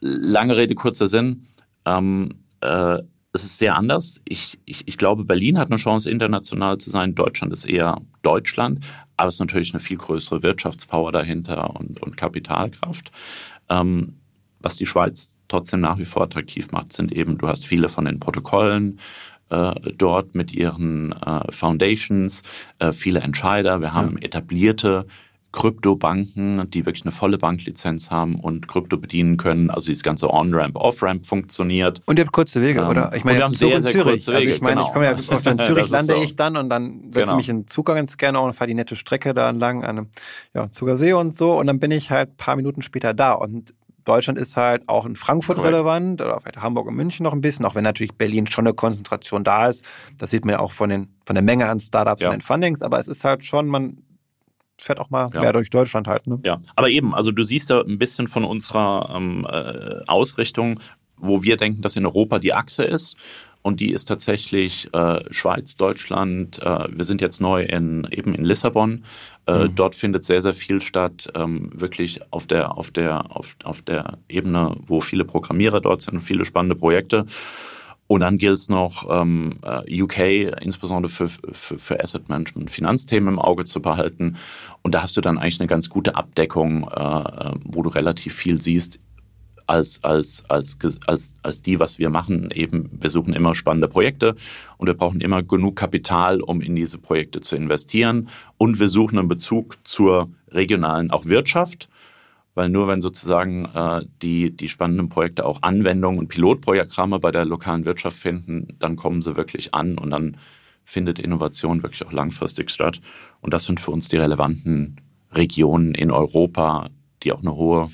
lange 0.00 0.56
Rede, 0.56 0.76
kurzer 0.76 1.08
Sinn. 1.08 1.48
Ähm, 1.84 2.34
äh, 2.60 3.00
es 3.32 3.42
ist 3.42 3.58
sehr 3.58 3.74
anders. 3.74 4.20
Ich, 4.24 4.60
ich, 4.64 4.86
ich 4.86 4.96
glaube, 4.96 5.24
Berlin 5.24 5.58
hat 5.58 5.68
eine 5.68 5.76
Chance, 5.76 6.08
international 6.08 6.78
zu 6.78 6.90
sein. 6.90 7.16
Deutschland 7.16 7.52
ist 7.52 7.64
eher 7.64 8.00
Deutschland, 8.22 8.86
aber 9.16 9.28
es 9.28 9.34
ist 9.34 9.40
natürlich 9.40 9.74
eine 9.74 9.80
viel 9.80 9.96
größere 9.96 10.44
Wirtschaftspower 10.44 11.10
dahinter 11.10 11.74
und, 11.74 12.00
und 12.00 12.16
Kapitalkraft. 12.16 13.10
Ähm, 13.68 14.20
was 14.64 14.76
die 14.76 14.86
Schweiz 14.86 15.36
trotzdem 15.48 15.80
nach 15.80 15.98
wie 15.98 16.04
vor 16.04 16.22
attraktiv 16.22 16.72
macht, 16.72 16.92
sind 16.92 17.12
eben, 17.12 17.38
du 17.38 17.48
hast 17.48 17.66
viele 17.66 17.88
von 17.88 18.04
den 18.04 18.18
Protokollen 18.18 18.98
äh, 19.50 19.74
dort 19.96 20.34
mit 20.34 20.52
ihren 20.52 21.12
äh, 21.12 21.52
Foundations, 21.52 22.42
äh, 22.78 22.92
viele 22.92 23.20
Entscheider. 23.20 23.80
Wir 23.80 23.92
haben 23.92 24.16
ja. 24.18 24.24
etablierte 24.24 25.06
Kryptobanken, 25.54 26.68
die 26.68 26.84
wirklich 26.84 27.04
eine 27.04 27.12
volle 27.12 27.38
Banklizenz 27.38 28.10
haben 28.10 28.40
und 28.40 28.66
Krypto 28.66 28.96
bedienen 28.96 29.36
können. 29.36 29.70
Also 29.70 29.86
dieses 29.86 30.02
ganze 30.02 30.28
On-Ramp, 30.28 30.74
Off-Ramp 30.74 31.24
funktioniert. 31.26 32.02
Und 32.06 32.18
ihr 32.18 32.24
habt 32.24 32.32
kurze 32.32 32.60
Wege, 32.60 32.80
ähm, 32.80 32.88
oder? 32.88 33.12
Ich 33.14 33.24
meine, 33.24 33.38
wir 33.38 33.44
haben 33.44 33.52
sehr, 33.52 33.80
sehr 33.80 33.92
Zürich. 33.92 34.04
kurze 34.04 34.32
Wege. 34.32 34.38
Also 34.38 34.50
ich 34.50 34.60
meine, 34.62 34.76
genau. 34.76 34.86
ich 34.88 34.92
komme 34.92 35.04
ja 35.04 35.12
auf 35.12 35.42
den 35.42 35.58
Zürich 35.60 35.90
lande 35.90 36.14
so. 36.16 36.22
ich 36.22 36.34
dann 36.34 36.56
und 36.56 36.68
dann 36.70 37.04
setze 37.12 37.20
genau. 37.20 37.36
mich 37.36 37.48
in 37.48 37.68
Zug 37.68 37.86
ganz 37.86 38.16
gerne 38.16 38.40
und 38.40 38.52
fahre 38.54 38.66
die 38.66 38.74
nette 38.74 38.96
Strecke 38.96 39.32
da 39.32 39.48
entlang 39.48 39.84
an 39.84 39.98
einem 39.98 40.06
ja, 40.54 40.72
Zugersee 40.72 41.12
und 41.12 41.32
so 41.36 41.56
und 41.56 41.68
dann 41.68 41.78
bin 41.78 41.92
ich 41.92 42.10
halt 42.10 42.30
ein 42.30 42.36
paar 42.36 42.56
Minuten 42.56 42.82
später 42.82 43.14
da 43.14 43.32
und 43.32 43.74
Deutschland 44.04 44.38
ist 44.38 44.56
halt 44.56 44.88
auch 44.88 45.06
in 45.06 45.16
Frankfurt 45.16 45.56
Correct. 45.56 45.74
relevant 45.74 46.20
oder 46.20 46.40
vielleicht 46.40 46.60
Hamburg 46.60 46.86
und 46.86 46.94
München 46.94 47.24
noch 47.24 47.32
ein 47.32 47.40
bisschen, 47.40 47.64
auch 47.64 47.74
wenn 47.74 47.84
natürlich 47.84 48.14
Berlin 48.14 48.46
schon 48.46 48.66
eine 48.66 48.74
Konzentration 48.74 49.44
da 49.44 49.68
ist. 49.68 49.84
Das 50.18 50.30
sieht 50.30 50.44
man 50.44 50.54
ja 50.54 50.58
auch 50.60 50.72
von, 50.72 50.90
den, 50.90 51.14
von 51.24 51.34
der 51.34 51.42
Menge 51.42 51.68
an 51.68 51.80
Startups 51.80 52.22
ja. 52.22 52.28
und 52.28 52.34
den 52.34 52.40
Fundings, 52.40 52.82
aber 52.82 52.98
es 52.98 53.08
ist 53.08 53.24
halt 53.24 53.44
schon, 53.44 53.66
man 53.66 53.98
fährt 54.78 54.98
auch 54.98 55.10
mal 55.10 55.30
ja. 55.32 55.40
mehr 55.40 55.52
durch 55.52 55.70
Deutschland 55.70 56.06
halt. 56.06 56.26
Ne? 56.26 56.40
Ja, 56.44 56.60
aber 56.76 56.90
eben, 56.90 57.14
also 57.14 57.30
du 57.30 57.42
siehst 57.42 57.70
da 57.70 57.80
ein 57.80 57.98
bisschen 57.98 58.28
von 58.28 58.44
unserer 58.44 59.10
ähm, 59.14 59.46
äh, 59.48 60.02
Ausrichtung, 60.06 60.80
wo 61.16 61.42
wir 61.42 61.56
denken, 61.56 61.80
dass 61.80 61.96
in 61.96 62.04
Europa 62.04 62.38
die 62.38 62.52
Achse 62.52 62.84
ist 62.84 63.16
und 63.64 63.80
die 63.80 63.92
ist 63.92 64.04
tatsächlich 64.04 64.92
äh, 64.92 65.20
Schweiz, 65.30 65.76
Deutschland. 65.76 66.62
Äh, 66.62 66.86
wir 66.90 67.04
sind 67.04 67.22
jetzt 67.22 67.40
neu 67.40 67.62
in 67.62 68.06
eben 68.10 68.34
in 68.34 68.44
Lissabon. 68.44 69.04
Äh, 69.46 69.64
mhm. 69.64 69.74
Dort 69.74 69.94
findet 69.94 70.26
sehr 70.26 70.42
sehr 70.42 70.52
viel 70.52 70.82
statt, 70.82 71.32
ähm, 71.34 71.70
wirklich 71.72 72.20
auf 72.30 72.46
der 72.46 72.76
auf 72.76 72.90
der 72.90 73.34
auf, 73.34 73.56
auf 73.64 73.80
der 73.80 74.18
Ebene, 74.28 74.76
wo 74.86 75.00
viele 75.00 75.24
Programmierer 75.24 75.80
dort 75.80 76.02
sind, 76.02 76.20
viele 76.20 76.44
spannende 76.44 76.76
Projekte. 76.76 77.24
Und 78.06 78.20
dann 78.20 78.36
gilt 78.36 78.58
es 78.58 78.68
noch 78.68 79.08
ähm, 79.08 79.54
äh, 79.62 80.02
UK, 80.02 80.60
insbesondere 80.60 81.10
für, 81.10 81.30
für, 81.30 81.78
für 81.78 82.00
Asset 82.04 82.28
Management, 82.28 82.70
Finanzthemen 82.70 83.32
im 83.32 83.38
Auge 83.38 83.64
zu 83.64 83.80
behalten. 83.80 84.36
Und 84.82 84.94
da 84.94 85.02
hast 85.02 85.16
du 85.16 85.22
dann 85.22 85.38
eigentlich 85.38 85.58
eine 85.58 85.68
ganz 85.68 85.88
gute 85.88 86.16
Abdeckung, 86.16 86.86
äh, 86.94 87.00
äh 87.00 87.52
wo 87.64 87.82
du 87.82 87.88
relativ 87.88 88.34
viel 88.34 88.60
siehst 88.60 88.98
als, 89.66 90.02
als, 90.04 90.44
als, 90.48 90.78
als, 91.06 91.34
als 91.42 91.62
die, 91.62 91.80
was 91.80 91.98
wir 91.98 92.10
machen. 92.10 92.50
Eben, 92.50 92.90
wir 93.00 93.10
suchen 93.10 93.32
immer 93.32 93.54
spannende 93.54 93.88
Projekte 93.88 94.34
und 94.78 94.86
wir 94.86 94.94
brauchen 94.94 95.20
immer 95.20 95.42
genug 95.42 95.76
Kapital, 95.76 96.40
um 96.40 96.60
in 96.60 96.76
diese 96.76 96.98
Projekte 96.98 97.40
zu 97.40 97.56
investieren. 97.56 98.28
Und 98.58 98.80
wir 98.80 98.88
suchen 98.88 99.18
einen 99.18 99.28
Bezug 99.28 99.78
zur 99.84 100.30
regionalen 100.48 101.10
auch 101.10 101.24
Wirtschaft, 101.24 101.88
weil 102.54 102.68
nur 102.68 102.88
wenn 102.88 103.00
sozusagen 103.00 103.66
äh, 103.74 104.04
die, 104.22 104.50
die 104.56 104.68
spannenden 104.68 105.08
Projekte 105.08 105.44
auch 105.44 105.62
Anwendungen 105.62 106.18
und 106.18 106.28
Pilotprogramme 106.28 107.18
bei 107.18 107.30
der 107.30 107.44
lokalen 107.44 107.84
Wirtschaft 107.84 108.18
finden, 108.18 108.76
dann 108.78 108.96
kommen 108.96 109.22
sie 109.22 109.36
wirklich 109.36 109.74
an 109.74 109.98
und 109.98 110.10
dann 110.10 110.36
findet 110.84 111.18
Innovation 111.18 111.82
wirklich 111.82 112.06
auch 112.06 112.12
langfristig 112.12 112.70
statt. 112.70 113.00
Und 113.40 113.54
das 113.54 113.64
sind 113.64 113.80
für 113.80 113.90
uns 113.90 114.08
die 114.08 114.18
relevanten 114.18 115.00
Regionen 115.32 115.94
in 115.94 116.10
Europa, 116.10 116.90
die 117.22 117.32
auch 117.32 117.40
eine 117.40 117.54
hohe 117.54 117.90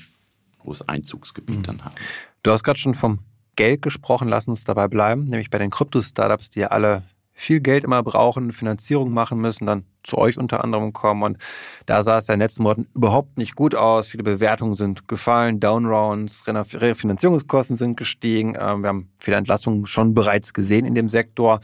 hohes 0.63 0.87
Einzugsgebiet 0.87 1.59
mhm. 1.59 1.63
dann 1.63 1.85
haben. 1.85 1.95
Du 2.43 2.51
hast 2.51 2.63
gerade 2.63 2.79
schon 2.79 2.93
vom 2.93 3.19
Geld 3.55 3.81
gesprochen, 3.81 4.27
lass 4.27 4.47
uns 4.47 4.63
dabei 4.63 4.87
bleiben, 4.87 5.25
nämlich 5.25 5.49
bei 5.49 5.57
den 5.57 5.69
Krypto-Startups, 5.69 6.49
die 6.49 6.61
ja 6.61 6.67
alle 6.67 7.03
viel 7.33 7.59
Geld 7.59 7.83
immer 7.83 8.03
brauchen, 8.03 8.51
Finanzierung 8.51 9.11
machen 9.11 9.39
müssen, 9.39 9.65
dann 9.65 9.85
zu 10.03 10.17
euch 10.17 10.37
unter 10.37 10.63
anderem 10.63 10.93
kommen. 10.93 11.23
Und 11.23 11.37
da 11.85 12.03
sah 12.03 12.17
es 12.17 12.27
ja 12.27 12.35
in 12.35 12.39
den 12.39 12.45
letzten 12.45 12.63
Monaten 12.63 12.87
überhaupt 12.93 13.37
nicht 13.37 13.55
gut 13.55 13.73
aus. 13.73 14.07
Viele 14.07 14.23
Bewertungen 14.23 14.75
sind 14.75 15.07
gefallen, 15.07 15.59
Downrounds, 15.59 16.43
Refinanzierungskosten 16.47 17.75
sind 17.75 17.97
gestiegen. 17.97 18.55
Ähm, 18.59 18.83
wir 18.83 18.89
haben 18.89 19.09
viele 19.17 19.37
Entlassungen 19.37 19.87
schon 19.87 20.13
bereits 20.13 20.53
gesehen 20.53 20.85
in 20.85 20.93
dem 20.93 21.09
Sektor. 21.09 21.61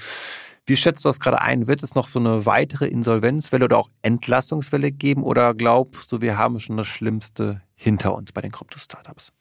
Wie 0.68 0.76
schätzt 0.76 1.06
du 1.06 1.10
das 1.10 1.22
gerade 1.22 1.42
ein? 1.42 1.68
Wird 1.68 1.82
es 1.82 1.96
noch 1.96 2.08
so 2.08 2.20
eine 2.20 2.46
weitere 2.46 2.88
Insolvenzwelle 2.88 3.64
oder 3.64 3.78
auch 3.78 3.90
Entlassungswelle 4.02 4.92
geben? 4.92 5.24
Oder 5.24 5.54
glaubst 5.54 6.12
du, 6.12 6.20
wir 6.20 6.38
haben 6.38 6.60
schon 6.60 6.76
das 6.76 6.88
Schlimmste 6.88 7.62
hinter 7.76 8.14
uns 8.14 8.34
bei 8.34 8.42
den 8.42 8.52
Krypto-Startups? 8.52 9.32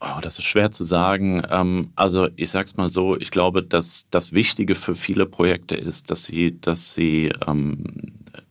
Oh, 0.00 0.20
das 0.22 0.38
ist 0.38 0.46
schwer 0.46 0.70
zu 0.70 0.84
sagen. 0.84 1.42
Ähm, 1.50 1.92
also 1.94 2.28
ich 2.36 2.50
sage 2.50 2.64
es 2.64 2.76
mal 2.78 2.88
so, 2.88 3.18
ich 3.18 3.30
glaube, 3.30 3.62
dass 3.62 4.06
das 4.10 4.32
Wichtige 4.32 4.74
für 4.74 4.96
viele 4.96 5.26
Projekte 5.26 5.74
ist, 5.74 6.10
dass 6.10 6.24
sie, 6.24 6.58
dass 6.58 6.92
sie 6.92 7.30
ähm, 7.46 7.84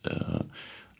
äh, 0.04 0.40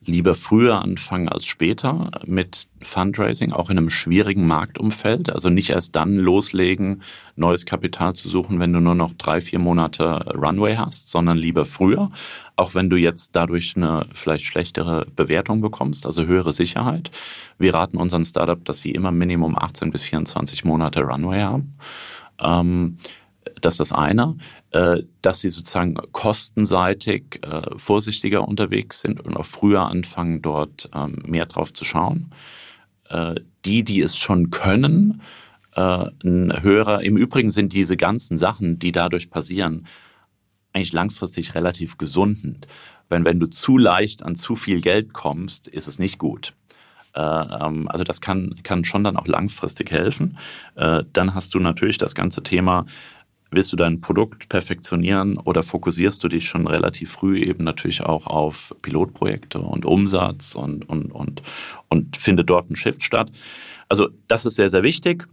lieber 0.09 0.35
früher 0.35 0.83
anfangen 0.83 1.29
als 1.29 1.47
später 1.47 2.11
mit 2.27 2.67
Fundraising, 2.83 3.53
auch 3.53 3.71
in 3.71 3.79
einem 3.79 3.91
schwierigen 3.91 4.47
Marktumfeld. 4.47 5.31
Also 5.31 5.51
nicht 5.51 5.71
erst 5.71 5.95
dann 5.95 6.17
loslegen, 6.17 7.03
neues 7.37 7.67
Kapital 7.67 8.15
zu 8.15 8.29
suchen, 8.29 8.59
wenn 8.59 8.73
du 8.73 8.81
nur 8.81 8.95
noch 8.95 9.13
drei, 9.13 9.41
vier 9.41 9.59
Monate 9.59 10.35
Runway 10.35 10.77
hast, 10.77 11.11
sondern 11.11 11.39
lieber 11.39 11.67
früher, 11.67 12.11
auch 12.57 12.75
wenn 12.75 12.91
du 12.91 12.97
jetzt 12.97 13.37
dadurch 13.37 13.77
eine 13.77 14.07
vielleicht 14.13 14.45
schlechtere 14.45 15.07
Bewertung 15.15 15.61
bekommst, 15.61 16.07
also 16.07 16.25
höhere 16.25 16.53
Sicherheit. 16.53 17.11
Wir 17.59 17.75
raten 17.75 17.99
unseren 17.99 18.25
Startup, 18.25 18.65
dass 18.65 18.81
sie 18.81 18.91
immer 18.91 19.13
Minimum 19.13 19.57
18 19.57 19.91
bis 19.91 20.03
24 20.03 20.65
Monate 20.65 21.03
Runway 21.03 21.43
haben. 21.43 21.77
Ähm, 22.41 22.99
das 23.61 23.75
ist 23.75 23.81
das 23.81 23.93
eine, 23.93 24.37
äh, 24.71 25.03
dass 25.23 25.41
sie 25.41 25.51
sozusagen 25.51 25.95
kostenseitig 26.13 27.41
äh, 27.43 27.63
vorsichtiger 27.77 28.47
unterwegs 28.47 29.01
sind 29.01 29.21
und 29.21 29.37
auch 29.37 29.47
früher 29.47 29.87
anfangen, 29.87 30.43
dort 30.43 30.91
ähm, 30.95 31.23
mehr 31.27 31.47
drauf 31.47 31.73
zu 31.73 31.85
schauen. 31.85 32.31
Äh, 33.09 33.37
die, 33.65 33.83
die 33.83 34.01
es 34.01 34.17
schon 34.17 34.51
können, 34.51 35.23
ein 35.75 36.61
höherer, 36.63 37.05
im 37.05 37.17
Übrigen 37.17 37.51
sind 37.51 37.73
diese 37.73 37.97
ganzen 37.97 38.37
Sachen, 38.37 38.81
die 38.81 38.91
dadurch 38.91 39.31
passieren, 39.31 39.87
eigentlich 40.73 40.93
langfristig 40.93 41.55
relativ 41.55 41.99
gesundend. 41.99 42.67
Wenn, 43.09 43.25
wenn 43.25 43.39
du 43.39 43.47
zu 43.47 43.79
leicht 43.79 44.25
an 44.25 44.35
zu 44.35 44.57
viel 44.57 44.81
Geld 44.81 45.13
kommst, 45.13 45.69
ist 45.69 45.87
es 45.87 46.01
nicht 46.01 46.19
gut. 46.19 46.55
Ähm, 47.15 47.87
also 47.87 48.03
das 48.03 48.21
kann, 48.21 48.57
kann 48.65 48.85
schon 48.85 49.05
dann 49.05 49.17
auch 49.17 49.29
langfristig 49.29 49.93
helfen. 49.93 50.39
Dann 50.75 51.35
hast 51.35 51.55
du 51.55 51.61
natürlich 51.61 51.99
das 51.99 52.17
ganze 52.17 52.43
Thema 52.43 52.85
Willst 53.51 53.73
du 53.73 53.77
dein 53.77 54.01
Produkt 54.01 54.49
perfektionieren 54.49 55.39
oder 55.39 55.63
fokussierst 55.63 56.23
du 56.23 56.29
dich 56.29 56.47
schon 56.47 56.67
relativ 56.67 57.13
früh 57.13 57.39
eben 57.39 57.65
natürlich 57.65 58.03
auch 58.03 58.27
auf 58.27 58.75
Pilotprojekte 58.83 59.61
und 59.61 59.87
Umsatz 59.87 60.55
und, 60.55 60.89
und, 60.89 61.13
und, 61.13 61.43
und 61.89 62.17
findet 62.17 62.51
dort 62.51 62.71
ein 62.71 62.77
Shift 62.77 63.03
statt? 63.03 63.31
Also 63.89 64.09
das 64.27 64.45
ist 64.45 64.57
sehr, 64.57 64.69
sehr 64.69 64.83
wichtig. 64.83 65.27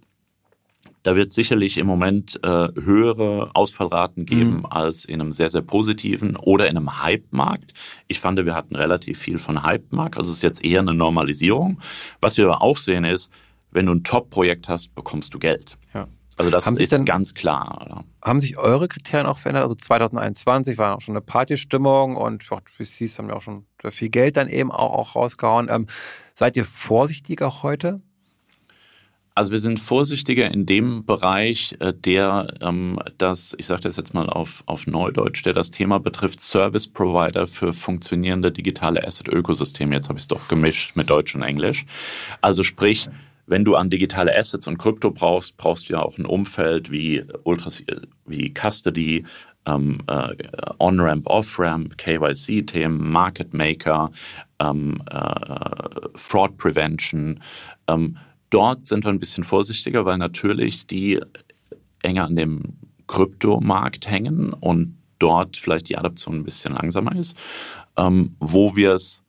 Da 1.05 1.15
wird 1.15 1.31
sicherlich 1.31 1.77
im 1.77 1.85
Moment 1.85 2.39
äh, 2.41 2.69
höhere 2.81 3.51
Ausfallraten 3.53 4.25
geben 4.25 4.57
mhm. 4.57 4.65
als 4.65 5.05
in 5.05 5.21
einem 5.21 5.33
sehr, 5.33 5.51
sehr 5.51 5.61
positiven 5.61 6.35
oder 6.35 6.67
in 6.67 6.77
einem 6.77 7.03
Hype-Markt. 7.03 7.75
Ich 8.07 8.19
fand, 8.19 8.43
wir 8.43 8.55
hatten 8.55 8.75
relativ 8.75 9.19
viel 9.19 9.37
von 9.37 9.61
Hype-Markt, 9.61 10.17
also 10.17 10.31
es 10.31 10.37
ist 10.37 10.41
jetzt 10.41 10.65
eher 10.65 10.79
eine 10.79 10.95
Normalisierung. 10.95 11.79
Was 12.21 12.37
wir 12.37 12.45
aber 12.45 12.63
auch 12.63 12.77
sehen 12.77 13.03
ist, 13.03 13.31
wenn 13.69 13.85
du 13.85 13.91
ein 13.91 14.03
Top-Projekt 14.03 14.67
hast, 14.67 14.95
bekommst 14.95 15.31
du 15.35 15.37
Geld. 15.37 15.77
Ja. 15.93 16.07
Also 16.37 16.51
das 16.51 16.67
ist 16.67 16.91
denn, 16.91 17.05
ganz 17.05 17.33
klar. 17.33 17.81
Oder? 17.81 18.03
Haben 18.21 18.41
sich 18.41 18.57
eure 18.57 18.87
Kriterien 18.87 19.25
auch 19.25 19.37
verändert? 19.37 19.63
Also 19.63 19.75
2021 19.75 20.77
war 20.77 20.97
auch 20.97 21.01
schon 21.01 21.13
eine 21.13 21.21
Partystimmung 21.21 22.17
und 22.17 22.43
VCs 22.43 23.17
haben 23.17 23.29
ja 23.29 23.35
auch 23.35 23.41
schon 23.41 23.65
viel 23.89 24.09
Geld 24.09 24.35
dann 24.35 24.49
eben 24.49 24.71
auch, 24.71 24.93
auch 24.93 25.15
rausgehauen. 25.15 25.69
Ähm, 25.69 25.87
seid 26.33 26.57
ihr 26.57 26.65
vorsichtiger 26.65 27.63
heute? 27.63 28.01
Also 29.37 29.51
wir 29.51 29.59
sind 29.59 29.81
vorsichtiger 29.81 30.49
in 30.49 30.65
dem 30.65 31.05
Bereich, 31.05 31.75
äh, 31.79 31.93
der 31.93 32.47
ähm, 32.61 32.99
das, 33.17 33.53
ich 33.57 33.65
sage 33.65 33.81
das 33.81 33.97
jetzt 33.97 34.13
mal 34.13 34.29
auf, 34.29 34.63
auf 34.65 34.87
Neudeutsch, 34.87 35.45
der 35.45 35.51
das 35.51 35.71
Thema 35.71 35.99
betrifft, 35.99 36.39
Service 36.39 36.87
Provider 36.87 37.45
für 37.45 37.73
funktionierende 37.73 38.53
digitale 38.53 39.05
Asset-Ökosysteme. 39.05 39.93
Jetzt 39.93 40.07
habe 40.07 40.17
ich 40.17 40.23
es 40.23 40.27
doch 40.29 40.47
gemischt 40.47 40.95
mit 40.95 41.09
Deutsch 41.09 41.35
und 41.35 41.41
Englisch. 41.41 41.85
Also 42.39 42.63
sprich, 42.63 43.09
wenn 43.47 43.65
du 43.65 43.75
an 43.75 43.89
digitale 43.89 44.35
Assets 44.35 44.67
und 44.67 44.77
Krypto 44.77 45.11
brauchst, 45.11 45.57
brauchst 45.57 45.89
du 45.89 45.93
ja 45.93 46.01
auch 46.01 46.17
ein 46.17 46.25
Umfeld 46.25 46.91
wie 46.91 47.23
Ultras, 47.43 47.83
wie 48.25 48.53
Custody, 48.53 49.25
ähm, 49.65 49.99
äh, 50.07 50.35
On-Ramp, 50.79 51.27
Off-Ramp, 51.27 51.97
KYC-Themen, 51.97 53.11
Market 53.11 53.53
Maker, 53.53 54.11
ähm, 54.59 55.01
äh, 55.09 56.09
Fraud 56.15 56.57
Prevention. 56.57 57.39
Ähm, 57.87 58.17
dort 58.49 58.87
sind 58.87 59.05
wir 59.05 59.11
ein 59.11 59.19
bisschen 59.19 59.43
vorsichtiger, 59.43 60.05
weil 60.05 60.17
natürlich 60.17 60.87
die 60.87 61.19
enger 62.03 62.25
an 62.25 62.35
dem 62.35 62.61
Kryptomarkt 63.07 64.09
hängen 64.09 64.53
und 64.53 64.97
dort 65.19 65.57
vielleicht 65.57 65.89
die 65.89 65.97
Adaption 65.97 66.37
ein 66.37 66.43
bisschen 66.43 66.73
langsamer 66.73 67.15
ist. 67.15 67.37
Ähm, 67.97 68.35
wo 68.39 68.75
wir 68.75 68.93
es 68.93 69.23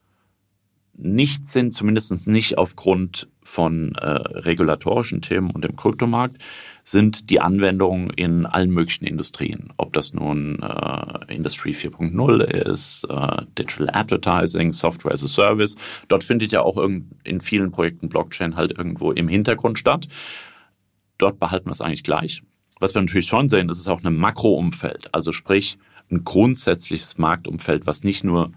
nicht 0.95 1.47
sind, 1.47 1.73
zumindest 1.73 2.27
nicht 2.27 2.59
aufgrund 2.59 3.29
von 3.47 3.95
äh, 3.95 4.09
regulatorischen 4.09 5.23
Themen 5.23 5.51
und 5.51 5.65
dem 5.65 5.77
Kryptomarkt, 5.77 6.37
sind 6.85 7.31
die 7.31 7.41
Anwendungen 7.41 8.11
in 8.11 8.45
allen 8.45 8.71
möglichen 8.71 9.07
Industrien. 9.07 9.73
Ob 9.77 9.93
das 9.93 10.13
nun 10.13 10.61
äh, 10.63 11.35
Industry 11.35 11.71
4.0 11.71 12.43
ist, 12.43 13.05
äh, 13.09 13.43
Digital 13.59 13.91
Advertising, 13.93 14.73
Software 14.73 15.15
as 15.15 15.25
a 15.25 15.29
Service. 15.29 15.77
Dort 16.09 16.25
findet 16.25 16.53
ja 16.53 16.63
auch 16.63 16.77
in 16.77 17.41
vielen 17.41 17.71
Projekten 17.71 18.09
Blockchain 18.09 18.57
halt 18.57 18.77
irgendwo 18.77 19.13
im 19.13 19.29
Hintergrund 19.29 19.79
statt. 19.79 20.09
Dort 21.19 21.39
behalten 21.39 21.67
wir 21.67 21.73
es 21.73 21.81
eigentlich 21.81 22.05
gleich. 22.05 22.43
Was 22.79 22.95
wir 22.95 23.01
natürlich 23.01 23.27
schon 23.27 23.49
sehen, 23.49 23.69
das 23.69 23.79
ist 23.79 23.89
auch 23.89 24.05
ein 24.05 24.17
Makroumfeld. 24.17 25.15
Also 25.15 25.33
sprich, 25.33 25.79
ein 26.11 26.25
grundsätzliches 26.25 27.19
Marktumfeld, 27.19 27.87
was 27.87 28.05
nicht 28.05 28.23
nur 28.23 28.53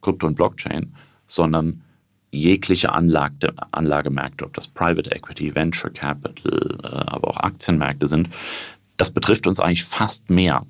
Krypto 0.00 0.26
und 0.26 0.36
Blockchain, 0.36 0.94
sondern 1.26 1.82
jegliche 2.30 2.92
Anlage, 2.92 3.54
Anlagemärkte, 3.72 4.44
ob 4.44 4.54
das 4.54 4.68
Private 4.68 5.10
Equity, 5.10 5.54
Venture 5.54 5.90
Capital, 5.90 6.78
äh, 6.82 6.86
aber 6.86 7.28
auch 7.28 7.38
Aktienmärkte 7.38 8.06
sind, 8.06 8.28
das 8.96 9.10
betrifft 9.10 9.46
uns 9.46 9.60
eigentlich 9.60 9.84
fast 9.84 10.28
mehr. 10.28 10.66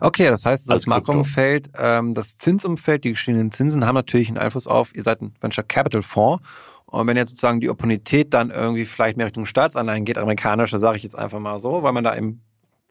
Okay, 0.00 0.28
das 0.28 0.44
heißt, 0.44 0.68
das 0.68 0.86
Makroumfeld, 0.86 1.70
ähm, 1.78 2.14
das 2.14 2.36
Zinsumfeld, 2.36 3.04
die 3.04 3.10
gestiegenen 3.10 3.52
Zinsen 3.52 3.86
haben 3.86 3.94
natürlich 3.94 4.28
einen 4.28 4.38
Einfluss 4.38 4.66
auf, 4.66 4.94
ihr 4.94 5.02
seid 5.02 5.22
ein 5.22 5.34
Venture 5.40 5.64
Capital 5.64 6.02
Fonds. 6.02 6.42
Und 6.86 7.06
wenn 7.06 7.16
jetzt 7.16 7.30
sozusagen 7.30 7.60
die 7.60 7.68
Opportunität 7.68 8.32
dann 8.32 8.50
irgendwie 8.50 8.86
vielleicht 8.86 9.16
mehr 9.16 9.26
Richtung 9.26 9.46
Staatsanleihen 9.46 10.04
geht, 10.04 10.18
amerikanische, 10.18 10.78
sage 10.78 10.96
ich 10.96 11.02
jetzt 11.02 11.16
einfach 11.16 11.38
mal 11.38 11.58
so, 11.58 11.82
weil 11.82 11.92
man 11.92 12.02
da 12.02 12.16
eben 12.16 12.40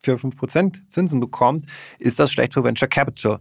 4, 0.02 0.20
5 0.20 0.38
Prozent 0.38 0.84
Zinsen 0.92 1.20
bekommt, 1.20 1.66
ist 1.98 2.20
das 2.20 2.32
schlecht 2.32 2.54
für 2.54 2.64
Venture 2.64 2.88
Capital 2.88 3.40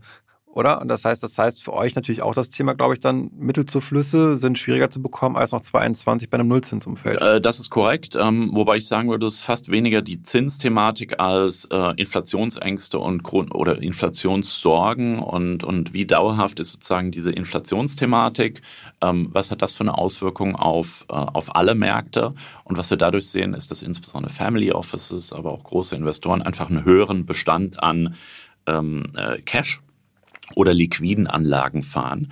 oder? 0.56 0.80
Und 0.80 0.88
das 0.88 1.04
heißt, 1.04 1.22
das 1.22 1.36
heißt 1.36 1.62
für 1.62 1.74
euch 1.74 1.94
natürlich 1.94 2.22
auch 2.22 2.32
das 2.32 2.48
Thema, 2.48 2.74
glaube 2.74 2.94
ich, 2.94 3.00
dann 3.00 3.30
Mittel 3.36 3.66
zu 3.66 3.82
Flüsse 3.82 4.38
sind 4.38 4.58
schwieriger 4.58 4.88
zu 4.88 5.02
bekommen 5.02 5.36
als 5.36 5.52
noch 5.52 5.60
2021 5.60 6.30
bei 6.30 6.38
einem 6.38 6.48
Nullzinsumfeld. 6.48 7.20
Äh, 7.20 7.40
das 7.42 7.60
ist 7.60 7.68
korrekt, 7.68 8.16
ähm, 8.18 8.48
wobei 8.52 8.78
ich 8.78 8.88
sagen 8.88 9.10
würde, 9.10 9.26
es 9.26 9.34
ist 9.34 9.40
fast 9.42 9.70
weniger 9.70 10.00
die 10.00 10.22
Zinsthematik 10.22 11.20
als 11.20 11.66
äh, 11.66 11.92
Inflationsängste 11.96 12.98
und 12.98 13.22
Grund 13.22 13.54
oder 13.54 13.82
Inflationssorgen 13.82 15.18
und, 15.18 15.62
und 15.62 15.92
wie 15.92 16.06
dauerhaft 16.06 16.58
ist 16.58 16.70
sozusagen 16.70 17.10
diese 17.10 17.32
Inflationsthematik, 17.32 18.62
ähm, 19.02 19.28
was 19.32 19.50
hat 19.50 19.60
das 19.60 19.74
für 19.74 19.84
eine 19.84 19.98
Auswirkung 19.98 20.56
auf, 20.56 21.04
äh, 21.10 21.12
auf 21.12 21.54
alle 21.54 21.74
Märkte 21.74 22.32
und 22.64 22.78
was 22.78 22.88
wir 22.88 22.96
dadurch 22.96 23.28
sehen, 23.28 23.52
ist, 23.52 23.70
dass 23.70 23.82
insbesondere 23.82 24.32
Family 24.32 24.72
Offices, 24.72 25.34
aber 25.34 25.52
auch 25.52 25.64
große 25.64 25.94
Investoren 25.94 26.40
einfach 26.40 26.70
einen 26.70 26.86
höheren 26.86 27.26
Bestand 27.26 27.82
an 27.82 28.14
ähm, 28.66 29.12
äh, 29.16 29.40
Cash 29.42 29.82
oder 30.54 30.74
liquiden 30.74 31.26
Anlagen 31.26 31.82
fahren. 31.82 32.30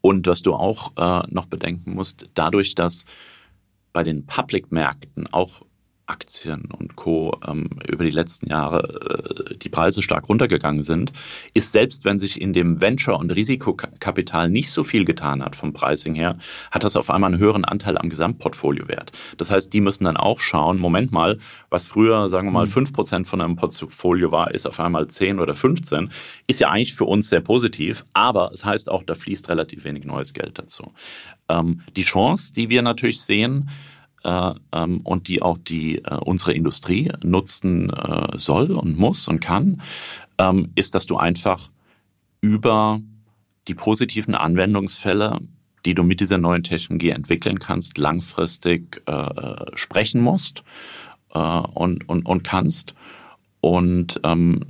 Und 0.00 0.26
was 0.26 0.42
du 0.42 0.54
auch 0.54 0.92
äh, 0.96 1.26
noch 1.30 1.46
bedenken 1.46 1.94
musst, 1.94 2.28
dadurch, 2.34 2.74
dass 2.74 3.04
bei 3.92 4.02
den 4.02 4.24
Public-Märkten 4.24 5.26
auch 5.32 5.62
Aktien 6.10 6.68
und 6.76 6.96
Co. 6.96 7.38
Ähm, 7.46 7.70
über 7.86 8.04
die 8.04 8.10
letzten 8.10 8.50
Jahre 8.50 9.46
äh, 9.48 9.56
die 9.56 9.68
Preise 9.68 10.02
stark 10.02 10.28
runtergegangen 10.28 10.82
sind, 10.82 11.12
ist 11.54 11.72
selbst 11.72 12.04
wenn 12.04 12.18
sich 12.18 12.40
in 12.40 12.52
dem 12.52 12.80
Venture- 12.80 13.18
und 13.18 13.30
Risikokapital 13.30 14.50
nicht 14.50 14.70
so 14.70 14.82
viel 14.82 15.04
getan 15.04 15.42
hat 15.42 15.54
vom 15.54 15.72
Pricing 15.72 16.14
her, 16.14 16.36
hat 16.70 16.84
das 16.84 16.96
auf 16.96 17.10
einmal 17.10 17.32
einen 17.32 17.40
höheren 17.40 17.64
Anteil 17.64 17.96
am 17.96 18.10
Gesamtportfoliowert. 18.10 19.12
Das 19.36 19.50
heißt, 19.50 19.72
die 19.72 19.80
müssen 19.80 20.04
dann 20.04 20.16
auch 20.16 20.40
schauen, 20.40 20.78
Moment 20.78 21.12
mal, 21.12 21.38
was 21.70 21.86
früher, 21.86 22.28
sagen 22.28 22.48
wir 22.48 22.52
mal, 22.52 22.66
5% 22.66 23.18
mhm. 23.18 23.24
von 23.24 23.40
einem 23.40 23.56
Portfolio 23.56 24.32
war, 24.32 24.52
ist 24.52 24.66
auf 24.66 24.80
einmal 24.80 25.06
10 25.06 25.38
oder 25.38 25.54
15. 25.54 26.10
Ist 26.48 26.60
ja 26.60 26.70
eigentlich 26.70 26.94
für 26.94 27.04
uns 27.04 27.28
sehr 27.28 27.40
positiv, 27.40 28.04
aber 28.14 28.50
es 28.52 28.64
heißt 28.64 28.90
auch, 28.90 29.04
da 29.04 29.14
fließt 29.14 29.48
relativ 29.48 29.84
wenig 29.84 30.04
neues 30.04 30.32
Geld 30.32 30.58
dazu. 30.58 30.92
Ähm, 31.48 31.82
die 31.96 32.02
Chance, 32.02 32.52
die 32.54 32.68
wir 32.68 32.82
natürlich 32.82 33.22
sehen, 33.22 33.70
äh, 34.24 34.52
ähm, 34.72 35.00
und 35.02 35.28
die 35.28 35.40
auch 35.40 35.56
die 35.56 36.04
äh, 36.04 36.14
unsere 36.16 36.52
Industrie 36.52 37.10
nutzen 37.22 37.90
äh, 37.90 38.38
soll 38.38 38.72
und 38.72 38.98
muss 38.98 39.28
und 39.28 39.40
kann, 39.40 39.80
ähm, 40.38 40.72
ist, 40.74 40.94
dass 40.94 41.06
du 41.06 41.16
einfach 41.16 41.70
über 42.42 43.00
die 43.68 43.74
positiven 43.74 44.34
Anwendungsfälle, 44.34 45.38
die 45.86 45.94
du 45.94 46.02
mit 46.02 46.20
dieser 46.20 46.38
neuen 46.38 46.62
Technologie 46.62 47.10
entwickeln 47.10 47.58
kannst, 47.58 47.96
langfristig 47.96 49.02
sprechen 49.74 50.20
musst 50.20 50.62
und, 51.32 52.08
und, 52.08 52.26
und 52.26 52.42
kannst 52.44 52.94
und 53.60 54.20
ähm, 54.24 54.64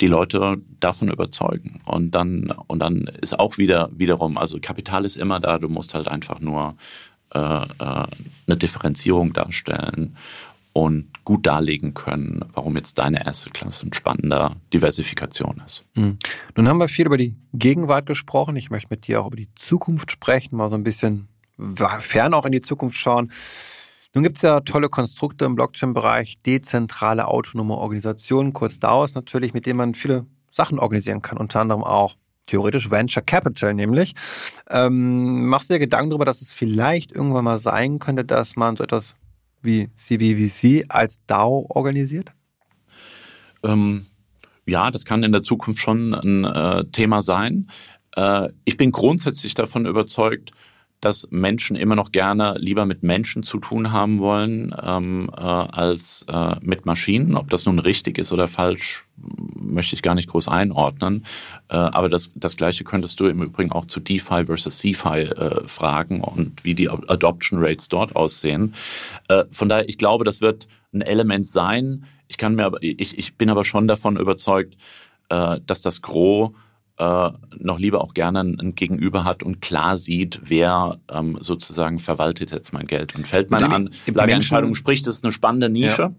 die 0.00 0.06
Leute 0.06 0.58
davon 0.80 1.08
überzeugen. 1.08 1.80
Und 1.84 2.12
dann, 2.12 2.52
und 2.66 2.80
dann 2.80 3.10
ist 3.20 3.38
auch 3.38 3.58
wieder 3.58 3.90
wiederum, 3.92 4.36
also 4.38 4.58
Kapital 4.60 5.04
ist 5.04 5.16
immer 5.16 5.40
da, 5.40 5.58
du 5.58 5.68
musst 5.68 5.94
halt 5.94 6.08
einfach 6.08 6.40
nur 6.40 6.76
eine 7.36 8.56
Differenzierung 8.56 9.32
darstellen 9.32 10.16
und 10.72 11.24
gut 11.24 11.46
darlegen 11.46 11.94
können, 11.94 12.44
warum 12.52 12.76
jetzt 12.76 12.98
deine 12.98 13.26
Assetklasse 13.26 13.86
ein 13.86 13.94
spannender 13.94 14.56
Diversifikation 14.74 15.62
ist. 15.64 15.86
Mhm. 15.94 16.18
Nun 16.54 16.68
haben 16.68 16.78
wir 16.78 16.88
viel 16.88 17.06
über 17.06 17.16
die 17.16 17.34
Gegenwart 17.54 18.04
gesprochen. 18.04 18.56
Ich 18.56 18.68
möchte 18.68 18.88
mit 18.90 19.06
dir 19.06 19.22
auch 19.22 19.28
über 19.28 19.36
die 19.36 19.48
Zukunft 19.54 20.12
sprechen, 20.12 20.56
mal 20.56 20.68
so 20.68 20.74
ein 20.74 20.84
bisschen 20.84 21.28
fern 22.00 22.34
auch 22.34 22.44
in 22.44 22.52
die 22.52 22.60
Zukunft 22.60 22.98
schauen. 22.98 23.32
Nun 24.14 24.22
gibt 24.22 24.36
es 24.36 24.42
ja 24.42 24.60
tolle 24.60 24.88
Konstrukte 24.90 25.46
im 25.46 25.54
Blockchain-Bereich, 25.56 26.42
dezentrale 26.42 27.28
autonome 27.28 27.74
Organisationen, 27.74 28.52
kurz 28.52 28.78
daraus 28.78 29.14
natürlich, 29.14 29.54
mit 29.54 29.64
denen 29.64 29.78
man 29.78 29.94
viele 29.94 30.26
Sachen 30.50 30.78
organisieren 30.78 31.22
kann, 31.22 31.38
unter 31.38 31.60
anderem 31.60 31.84
auch 31.84 32.16
theoretisch 32.46 32.90
Venture 32.90 33.22
Capital 33.22 33.74
nämlich. 33.74 34.14
Ähm, 34.70 35.46
machst 35.46 35.68
du 35.68 35.74
dir 35.74 35.80
Gedanken 35.80 36.10
darüber, 36.10 36.24
dass 36.24 36.42
es 36.42 36.52
vielleicht 36.52 37.12
irgendwann 37.12 37.44
mal 37.44 37.58
sein 37.58 37.98
könnte, 37.98 38.24
dass 38.24 38.56
man 38.56 38.76
so 38.76 38.84
etwas 38.84 39.16
wie 39.62 39.88
CBVC 39.94 40.86
als 40.88 41.24
DAO 41.26 41.66
organisiert? 41.68 42.32
Ähm, 43.62 44.06
ja, 44.66 44.90
das 44.90 45.04
kann 45.04 45.22
in 45.22 45.32
der 45.32 45.42
Zukunft 45.42 45.80
schon 45.80 46.14
ein 46.14 46.44
äh, 46.44 46.84
Thema 46.86 47.22
sein. 47.22 47.68
Äh, 48.16 48.48
ich 48.64 48.76
bin 48.76 48.92
grundsätzlich 48.92 49.54
davon 49.54 49.86
überzeugt, 49.86 50.52
dass 51.00 51.28
Menschen 51.30 51.76
immer 51.76 51.94
noch 51.94 52.10
gerne 52.10 52.56
lieber 52.58 52.86
mit 52.86 53.02
Menschen 53.02 53.42
zu 53.42 53.58
tun 53.58 53.92
haben 53.92 54.18
wollen 54.18 54.74
ähm, 54.82 55.30
äh, 55.36 55.40
als 55.40 56.24
äh, 56.28 56.56
mit 56.62 56.86
Maschinen. 56.86 57.36
Ob 57.36 57.50
das 57.50 57.66
nun 57.66 57.78
richtig 57.78 58.18
ist 58.18 58.32
oder 58.32 58.48
falsch, 58.48 59.04
möchte 59.72 59.94
ich 59.94 60.02
gar 60.02 60.14
nicht 60.14 60.28
groß 60.28 60.48
einordnen. 60.48 61.24
Äh, 61.68 61.76
aber 61.76 62.08
das, 62.08 62.32
das 62.34 62.56
Gleiche 62.56 62.84
könntest 62.84 63.20
du 63.20 63.26
im 63.26 63.42
Übrigen 63.42 63.72
auch 63.72 63.86
zu 63.86 64.00
DeFi 64.00 64.46
versus 64.46 64.78
CeFi 64.78 65.20
äh, 65.22 65.68
fragen 65.68 66.20
und 66.20 66.64
wie 66.64 66.74
die 66.74 66.88
Adoption 66.88 67.62
Rates 67.62 67.88
dort 67.88 68.16
aussehen. 68.16 68.74
Äh, 69.28 69.44
von 69.50 69.68
daher, 69.68 69.88
ich 69.88 69.98
glaube, 69.98 70.24
das 70.24 70.40
wird 70.40 70.68
ein 70.92 71.02
Element 71.02 71.46
sein. 71.46 72.04
Ich 72.28 72.38
kann 72.38 72.54
mir 72.54 72.64
aber, 72.64 72.82
ich, 72.82 73.18
ich 73.18 73.36
bin 73.36 73.50
aber 73.50 73.64
schon 73.64 73.88
davon 73.88 74.16
überzeugt, 74.16 74.76
äh, 75.28 75.60
dass 75.66 75.82
das 75.82 76.02
Gros 76.02 76.52
äh, 76.98 77.30
noch 77.58 77.78
lieber 77.78 78.00
auch 78.00 78.14
gerne 78.14 78.40
ein 78.40 78.74
Gegenüber 78.74 79.24
hat 79.24 79.42
und 79.42 79.60
klar 79.60 79.98
sieht, 79.98 80.40
wer 80.44 80.98
ähm, 81.10 81.38
sozusagen 81.40 81.98
verwaltet 81.98 82.50
jetzt 82.52 82.72
mein 82.72 82.86
Geld. 82.86 83.14
Und 83.14 83.26
fällt 83.26 83.50
meine 83.50 83.68
an, 83.68 83.90
Lageentscheidung 84.06 84.74
spricht, 84.74 85.06
das 85.06 85.16
ist 85.16 85.24
eine 85.24 85.32
spannende 85.32 85.68
Nische, 85.68 86.02
ja. 86.02 86.14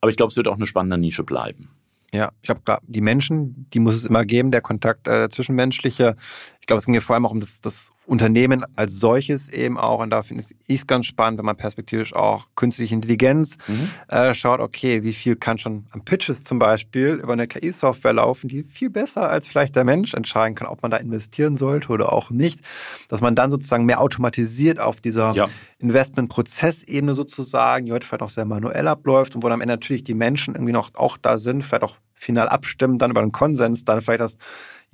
aber 0.00 0.10
ich 0.10 0.16
glaube, 0.16 0.30
es 0.30 0.36
wird 0.36 0.48
auch 0.48 0.56
eine 0.56 0.66
spannende 0.66 0.98
Nische 0.98 1.22
bleiben. 1.22 1.68
Ja, 2.12 2.30
ich 2.40 2.46
glaube, 2.46 2.62
klar, 2.62 2.80
die 2.86 3.00
Menschen, 3.00 3.68
die 3.70 3.80
muss 3.80 3.96
es 3.96 4.06
immer 4.06 4.24
geben, 4.24 4.50
der 4.50 4.60
Kontakt 4.60 5.08
äh, 5.08 5.28
zwischenmenschliche. 5.28 6.16
Ich 6.60 6.66
glaube, 6.66 6.78
es 6.78 6.86
ging 6.86 6.94
ja 6.94 7.00
vor 7.00 7.14
allem 7.14 7.26
auch 7.26 7.32
um 7.32 7.40
das, 7.40 7.60
das 7.60 7.90
Unternehmen 8.06 8.64
als 8.76 8.94
solches 8.94 9.48
eben 9.48 9.78
auch. 9.78 10.00
Und 10.00 10.10
da 10.10 10.22
finde 10.22 10.44
ich 10.66 10.80
es 10.80 10.86
ganz 10.86 11.06
spannend, 11.06 11.38
wenn 11.38 11.44
man 11.44 11.56
perspektivisch 11.56 12.14
auch 12.14 12.46
künstliche 12.54 12.94
Intelligenz 12.94 13.58
mhm. 13.66 13.88
äh, 14.08 14.32
schaut, 14.32 14.60
okay, 14.60 15.02
wie 15.02 15.12
viel 15.12 15.36
kann 15.36 15.58
schon 15.58 15.86
am 15.90 16.04
Pitches 16.04 16.44
zum 16.44 16.58
Beispiel 16.58 17.20
über 17.22 17.32
eine 17.32 17.48
KI-Software 17.48 18.12
laufen, 18.12 18.48
die 18.48 18.62
viel 18.62 18.90
besser 18.90 19.28
als 19.28 19.48
vielleicht 19.48 19.76
der 19.76 19.84
Mensch 19.84 20.14
entscheiden 20.14 20.54
kann, 20.54 20.68
ob 20.68 20.82
man 20.82 20.90
da 20.90 20.96
investieren 20.98 21.56
sollte 21.56 21.88
oder 21.88 22.12
auch 22.12 22.30
nicht. 22.30 22.60
Dass 23.08 23.20
man 23.20 23.34
dann 23.34 23.50
sozusagen 23.50 23.84
mehr 23.84 24.00
automatisiert 24.00 24.78
auf 24.78 25.00
dieser 25.00 25.34
ja. 25.34 25.46
Investmentprozessebene 25.78 27.14
sozusagen, 27.14 27.86
die 27.86 27.92
heute 27.92 28.06
vielleicht 28.06 28.22
auch 28.22 28.30
sehr 28.30 28.44
manuell 28.44 28.86
abläuft 28.88 29.34
und 29.34 29.42
wo 29.42 29.48
dann 29.48 29.54
am 29.54 29.60
Ende 29.60 29.74
natürlich 29.74 30.04
die 30.04 30.14
Menschen 30.14 30.54
irgendwie 30.54 30.72
noch 30.72 30.94
auch 30.94 31.16
da 31.16 31.38
sind, 31.38 31.62
vielleicht 31.62 31.82
auch 31.82 31.96
final 32.14 32.48
abstimmen, 32.48 32.98
dann 32.98 33.10
über 33.10 33.20
einen 33.20 33.32
Konsens, 33.32 33.84
dann 33.84 34.00
vielleicht 34.00 34.20
das 34.20 34.36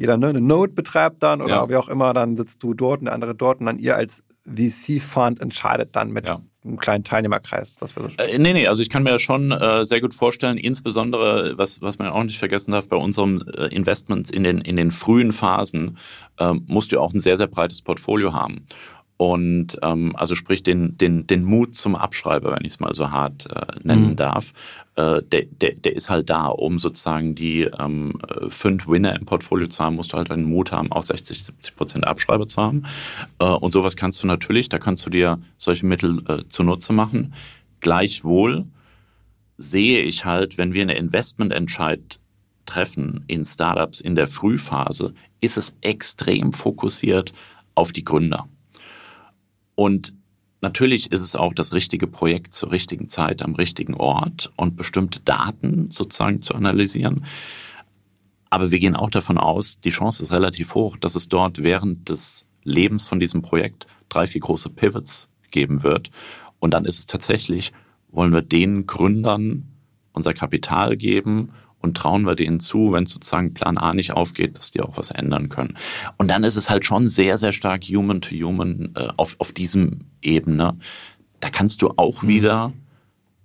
jeder 0.03 0.17
ne, 0.17 0.31
eine 0.31 0.41
Node 0.41 0.73
betreibt 0.73 1.23
dann 1.23 1.41
oder 1.41 1.55
ja. 1.55 1.69
wie 1.69 1.77
auch 1.77 1.89
immer, 1.89 2.13
dann 2.13 2.37
sitzt 2.37 2.61
du 2.65 2.75
dort 2.75 2.99
und 2.99 3.05
der 3.05 3.15
andere 3.15 3.37
dort 3.37 3.61
und 3.61 3.67
dann 3.67 3.79
ihr 3.79 3.97
als 3.97 4.25
VC-Fund 4.53 5.41
entscheidet 5.41 5.95
dann 5.95 6.11
mit 6.11 6.27
ja. 6.27 6.41
einem 6.65 6.79
kleinen 6.79 7.05
Teilnehmerkreis. 7.05 7.77
Das 7.77 7.93
so 7.93 8.01
äh, 8.19 8.37
nee, 8.37 8.53
nee, 8.53 8.67
also 8.67 8.83
ich 8.83 8.91
kann 8.91 9.05
mir 9.05 9.11
das 9.11 9.23
schon 9.23 9.53
äh, 9.53 9.85
sehr 9.85 10.01
gut 10.01 10.13
vorstellen, 10.13 10.59
insbesondere, 10.59 11.57
was, 11.57 11.81
was 11.83 11.99
man 11.99 12.09
auch 12.09 12.25
nicht 12.25 12.41
vergessen 12.41 12.73
darf, 12.73 12.89
bei 12.89 12.97
unseren 12.97 13.47
äh, 13.47 13.67
Investments 13.69 14.29
in 14.29 14.43
den, 14.43 14.61
in 14.61 14.77
den 14.77 14.91
frühen 14.91 15.33
Phasen 15.33 15.99
äh, 16.39 16.53
musst 16.67 16.91
du 16.91 16.99
auch 16.99 17.15
ein 17.15 17.21
sehr, 17.21 17.37
sehr 17.37 17.47
breites 17.47 17.81
Portfolio 17.81 18.33
haben 18.33 18.67
und 19.23 19.79
ähm, 19.83 20.17
also 20.17 20.35
sprich 20.35 20.65
den, 20.65 20.99
den, 20.99 21.29
den 21.29 21.45
Mut 21.45 21.77
zum 21.77 21.95
Abschreiber, 21.95 22.51
wenn 22.51 22.65
ich 22.65 22.73
es 22.73 22.81
mal 22.81 22.93
so 22.93 23.13
hart 23.13 23.47
äh, 23.53 23.79
nennen 23.85 24.09
mhm. 24.09 24.17
darf, 24.17 24.53
äh, 24.97 25.23
der, 25.23 25.45
der, 25.45 25.75
der 25.75 25.95
ist 25.95 26.11
halt 26.11 26.29
da, 26.29 26.47
um 26.47 26.81
sozusagen 26.81 27.37
die 27.37 27.61
ähm, 27.79 28.19
fünf 28.49 28.89
Winner 28.89 29.15
im 29.15 29.25
Portfolio 29.25 29.69
zu 29.69 29.85
haben, 29.85 29.95
musst 29.95 30.13
du 30.13 30.17
halt 30.17 30.29
den 30.29 30.43
Mut 30.43 30.73
haben, 30.73 30.91
auch 30.91 31.05
60, 31.05 31.45
70 31.45 31.77
Prozent 31.77 32.05
Abschreiber 32.05 32.49
zu 32.49 32.61
haben. 32.61 32.83
Äh, 33.39 33.45
und 33.45 33.71
sowas 33.71 33.95
kannst 33.95 34.21
du 34.25 34.27
natürlich, 34.27 34.69
da 34.69 34.81
kannst 34.81 35.07
du 35.07 35.11
dir 35.11 35.39
solche 35.57 35.87
Mittel 35.87 36.25
äh, 36.27 36.43
zunutze 36.49 36.93
machen. 36.93 37.33
Gleichwohl 37.79 38.67
sehe 39.57 40.03
ich 40.03 40.25
halt, 40.25 40.59
wenn 40.59 40.75
wir 40.75 40.83
eine 40.83 40.97
Investmententscheid 40.97 42.19
treffen 42.67 43.23
in 43.29 43.45
Startups 43.45 44.01
in 44.01 44.17
der 44.17 44.27
Frühphase, 44.27 45.15
ist 45.41 45.59
es 45.59 45.77
extrem 45.81 46.53
fokussiert 46.53 47.33
auf 47.77 47.93
die 47.93 48.05
Gründer. 48.05 48.49
Und 49.83 50.15
natürlich 50.61 51.11
ist 51.11 51.23
es 51.23 51.35
auch 51.35 51.53
das 51.53 51.73
richtige 51.73 52.07
Projekt 52.07 52.55
zur 52.55 52.71
richtigen 52.71 53.09
Zeit 53.09 53.43
am 53.43 53.57
richtigen 53.57 53.95
Ort 53.95 54.53
und 54.55 54.77
bestimmte 54.77 55.19
Daten 55.19 55.91
sozusagen 55.91 56.41
zu 56.41 56.55
analysieren. 56.55 57.25
Aber 58.49 58.71
wir 58.71 58.79
gehen 58.79 58.95
auch 58.95 59.11
davon 59.11 59.39
aus, 59.39 59.81
die 59.81 59.91
Chance 59.91 60.23
ist 60.23 60.31
relativ 60.31 60.77
hoch, 60.77 60.97
dass 60.97 61.17
es 61.17 61.29
dort 61.29 61.65
während 61.65 62.09
des 62.09 62.47
Lebens 62.63 63.05
von 63.05 63.19
diesem 63.19 63.43
Projekt 63.43 63.89
drei, 64.09 64.29
vier 64.29 64.41
große 64.41 64.71
Pivots 64.71 65.29
geben 65.51 65.83
wird. 65.83 66.13
Und 66.61 66.71
dann 66.75 66.85
ist 66.85 67.01
es 67.01 67.07
tatsächlich, 67.09 67.73
wollen 68.13 68.33
wir 68.33 68.43
den 68.43 68.87
Gründern 68.87 69.67
unser 70.13 70.33
Kapital 70.33 70.97
geben 70.97 71.51
und 71.83 71.97
trauen 71.97 72.25
wir 72.25 72.35
denen 72.35 72.61
zu, 72.61 72.93
wenn 72.93 73.07
sozusagen 73.07 73.55
Plan 73.55 73.77
A 73.77 73.93
nicht 73.93 74.13
aufgeht, 74.13 74.57
dass 74.57 74.71
die 74.71 74.81
auch 74.81 74.97
was 74.97 75.11
ändern 75.11 75.49
können. 75.49 75.77
Und 76.17 76.29
dann 76.29 76.45
ist 76.45 76.57
es 76.57 76.71
halt 76.71 76.85
schon 76.85 77.09
sehr, 77.09 77.37
sehr 77.39 77.53
stark 77.53 77.85
human 77.85 78.21
to 78.21 78.35
human 78.35 78.93
äh, 78.97 79.09
auf, 79.17 79.37
auf 79.39 79.53
diesem 79.53 80.07
Ebene. 80.23 80.79
Da 81.41 81.51
kannst 81.51 81.83
du 81.83 81.91
auch 81.97 82.23
mhm. 82.23 82.29
wieder 82.29 82.73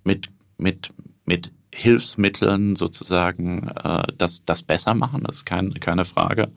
mit, 0.04 0.30
mit, 0.56 0.94
mit 1.26 1.52
Hilfsmitteln 1.74 2.76
sozusagen 2.76 3.68
äh, 3.68 4.04
das, 4.16 4.44
das 4.44 4.62
besser 4.62 4.94
machen, 4.94 5.24
das 5.26 5.38
ist 5.38 5.44
kein, 5.44 5.74
keine 5.74 6.04
Frage. 6.04 6.50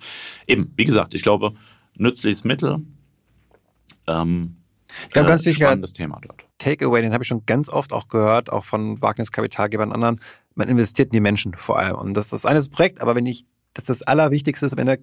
Eben, 0.48 0.72
wie 0.78 0.86
gesagt, 0.86 1.14
ich 1.14 1.24
glaube, 1.24 1.54
nützliches 1.96 2.44
Mittel. 2.44 2.80
Ähm, 4.08 4.58
ich 5.04 5.10
glaube, 5.12 5.30
ganz 5.30 5.44
äh, 5.44 5.48
wichtig, 5.48 5.64
spannendes 5.64 5.94
Thema 5.94 6.20
dort. 6.22 6.44
Takeaway, 6.58 7.02
den 7.02 7.14
habe 7.14 7.24
ich 7.24 7.28
schon 7.28 7.46
ganz 7.46 7.70
oft 7.70 7.94
auch 7.94 8.08
gehört, 8.08 8.52
auch 8.52 8.64
von 8.64 9.02
Wagniskapitalgebern 9.02 9.90
und 9.90 9.96
anderen 9.96 10.20
man 10.56 10.70
investiert 10.70 11.08
in 11.08 11.14
die 11.14 11.20
Menschen 11.22 11.54
vor 11.56 11.80
allem. 11.80 11.96
Und 11.96 12.14
das 12.14 12.26
ist 12.26 12.34
das 12.34 12.46
eine 12.46 12.62
Projekt, 12.64 13.02
aber 13.02 13.16
wenn 13.16 13.26
ich, 13.26 13.46
das 13.74 13.84
ist 13.84 13.90
das 13.90 14.02
Allerwichtigste 14.04 14.66
ist, 14.66 14.78
wenn 14.78 14.88
er 14.88 14.98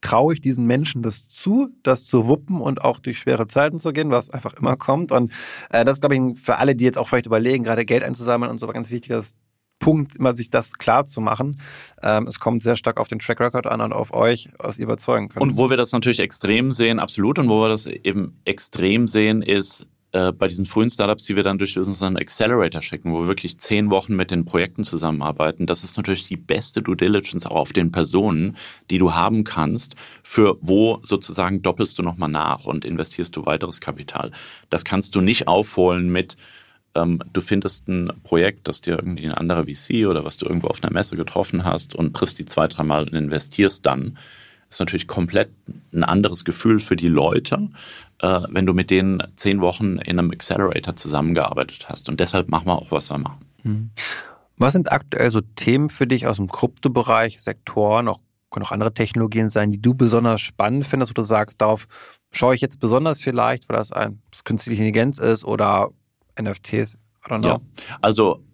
traue 0.00 0.34
ich 0.34 0.40
diesen 0.40 0.66
Menschen 0.66 1.02
das 1.02 1.26
zu, 1.28 1.70
das 1.82 2.06
zu 2.06 2.26
wuppen 2.26 2.60
und 2.60 2.82
auch 2.82 2.98
durch 2.98 3.18
schwere 3.18 3.46
Zeiten 3.46 3.78
zu 3.78 3.92
gehen, 3.92 4.10
was 4.10 4.28
einfach 4.28 4.52
immer 4.54 4.76
kommt. 4.76 5.10
Und 5.10 5.32
äh, 5.70 5.84
das 5.84 6.00
glaube 6.00 6.14
ich, 6.14 6.38
für 6.38 6.58
alle, 6.58 6.76
die 6.76 6.84
jetzt 6.84 6.98
auch 6.98 7.08
vielleicht 7.08 7.26
überlegen, 7.26 7.64
gerade 7.64 7.86
Geld 7.86 8.02
einzusammeln 8.02 8.50
und 8.50 8.60
so, 8.60 8.66
ein 8.66 8.72
ganz 8.74 8.90
wichtiger 8.90 9.22
Punkt, 9.78 10.16
immer 10.16 10.36
sich 10.36 10.50
das 10.50 10.74
klar 10.74 11.04
zu 11.04 11.20
machen. 11.20 11.60
Ähm, 12.02 12.26
es 12.26 12.38
kommt 12.38 12.62
sehr 12.62 12.76
stark 12.76 12.98
auf 12.98 13.08
den 13.08 13.18
Track 13.18 13.40
Record 13.40 13.66
an 13.66 13.80
und 13.80 13.92
auf 13.92 14.12
euch, 14.12 14.50
was 14.58 14.78
ihr 14.78 14.84
überzeugen 14.84 15.30
könnt. 15.30 15.42
Und 15.42 15.56
wo 15.56 15.70
wir 15.70 15.76
das 15.76 15.92
natürlich 15.92 16.20
extrem 16.20 16.72
sehen, 16.72 16.98
absolut, 16.98 17.38
und 17.38 17.48
wo 17.48 17.62
wir 17.62 17.68
das 17.68 17.86
eben 17.86 18.40
extrem 18.44 19.08
sehen, 19.08 19.42
ist, 19.42 19.86
äh, 20.14 20.30
bei 20.30 20.46
diesen 20.46 20.64
frühen 20.64 20.90
Startups, 20.90 21.24
die 21.24 21.34
wir 21.34 21.42
dann 21.42 21.58
durch 21.58 21.76
unseren 21.76 22.16
Accelerator 22.16 22.80
schicken, 22.80 23.12
wo 23.12 23.22
wir 23.22 23.26
wirklich 23.26 23.58
zehn 23.58 23.90
Wochen 23.90 24.14
mit 24.14 24.30
den 24.30 24.44
Projekten 24.44 24.84
zusammenarbeiten, 24.84 25.66
das 25.66 25.82
ist 25.82 25.96
natürlich 25.96 26.28
die 26.28 26.36
beste 26.36 26.82
Due 26.82 26.96
Diligence 26.96 27.46
auch 27.46 27.56
auf 27.56 27.72
den 27.72 27.90
Personen, 27.90 28.56
die 28.90 28.98
du 28.98 29.12
haben 29.12 29.42
kannst, 29.42 29.96
für 30.22 30.56
wo 30.60 31.00
sozusagen 31.02 31.62
doppelst 31.62 31.98
du 31.98 32.04
nochmal 32.04 32.28
nach 32.28 32.64
und 32.64 32.84
investierst 32.84 33.34
du 33.34 33.44
weiteres 33.44 33.80
Kapital. 33.80 34.30
Das 34.70 34.84
kannst 34.84 35.16
du 35.16 35.20
nicht 35.20 35.48
aufholen 35.48 36.12
mit, 36.12 36.36
ähm, 36.94 37.20
du 37.32 37.40
findest 37.40 37.88
ein 37.88 38.12
Projekt, 38.22 38.68
das 38.68 38.82
dir 38.82 38.92
irgendwie 38.92 39.26
ein 39.26 39.34
anderer 39.34 39.64
VC 39.64 40.06
oder 40.06 40.24
was 40.24 40.36
du 40.36 40.46
irgendwo 40.46 40.68
auf 40.68 40.80
einer 40.80 40.92
Messe 40.92 41.16
getroffen 41.16 41.64
hast 41.64 41.92
und 41.96 42.14
triffst 42.14 42.38
die 42.38 42.44
zwei, 42.44 42.68
dreimal 42.68 43.02
und 43.02 43.14
investierst 43.14 43.84
dann 43.84 44.16
ist 44.74 44.80
natürlich 44.80 45.06
komplett 45.06 45.50
ein 45.92 46.04
anderes 46.04 46.44
Gefühl 46.44 46.80
für 46.80 46.96
die 46.96 47.08
Leute, 47.08 47.68
äh, 48.20 48.40
wenn 48.48 48.66
du 48.66 48.74
mit 48.74 48.90
denen 48.90 49.22
zehn 49.36 49.60
Wochen 49.60 49.98
in 49.98 50.18
einem 50.18 50.30
Accelerator 50.30 50.96
zusammengearbeitet 50.96 51.88
hast. 51.88 52.08
Und 52.08 52.20
deshalb 52.20 52.48
machen 52.48 52.66
wir 52.66 52.76
auch, 52.76 52.90
was 52.90 53.10
wir 53.10 53.18
machen. 53.18 53.46
Mhm. 53.62 53.90
Was 54.56 54.72
sind 54.72 54.92
aktuell 54.92 55.30
so 55.30 55.40
Themen 55.40 55.90
für 55.90 56.06
dich 56.06 56.26
aus 56.26 56.36
dem 56.36 56.48
Kryptobereich, 56.48 57.42
Sektoren, 57.42 58.08
auch 58.08 58.20
können 58.50 58.66
auch 58.66 58.72
andere 58.72 58.94
Technologien 58.94 59.50
sein, 59.50 59.72
die 59.72 59.82
du 59.82 59.94
besonders 59.94 60.40
spannend 60.40 60.86
findest, 60.86 61.10
wo 61.10 61.14
du 61.14 61.22
sagst, 61.22 61.60
darauf 61.60 61.88
schaue 62.30 62.54
ich 62.54 62.60
jetzt 62.60 62.78
besonders 62.78 63.20
vielleicht, 63.20 63.68
weil 63.68 63.76
das 63.76 63.90
ein 63.90 64.22
künstliche 64.44 64.82
Intelligenz 64.82 65.18
ist 65.18 65.44
oder 65.44 65.90
NFTs? 66.40 66.94
I 66.94 67.30
don't 67.30 67.40
know. 67.40 67.48
Ja, 67.48 67.60
also 68.00 68.44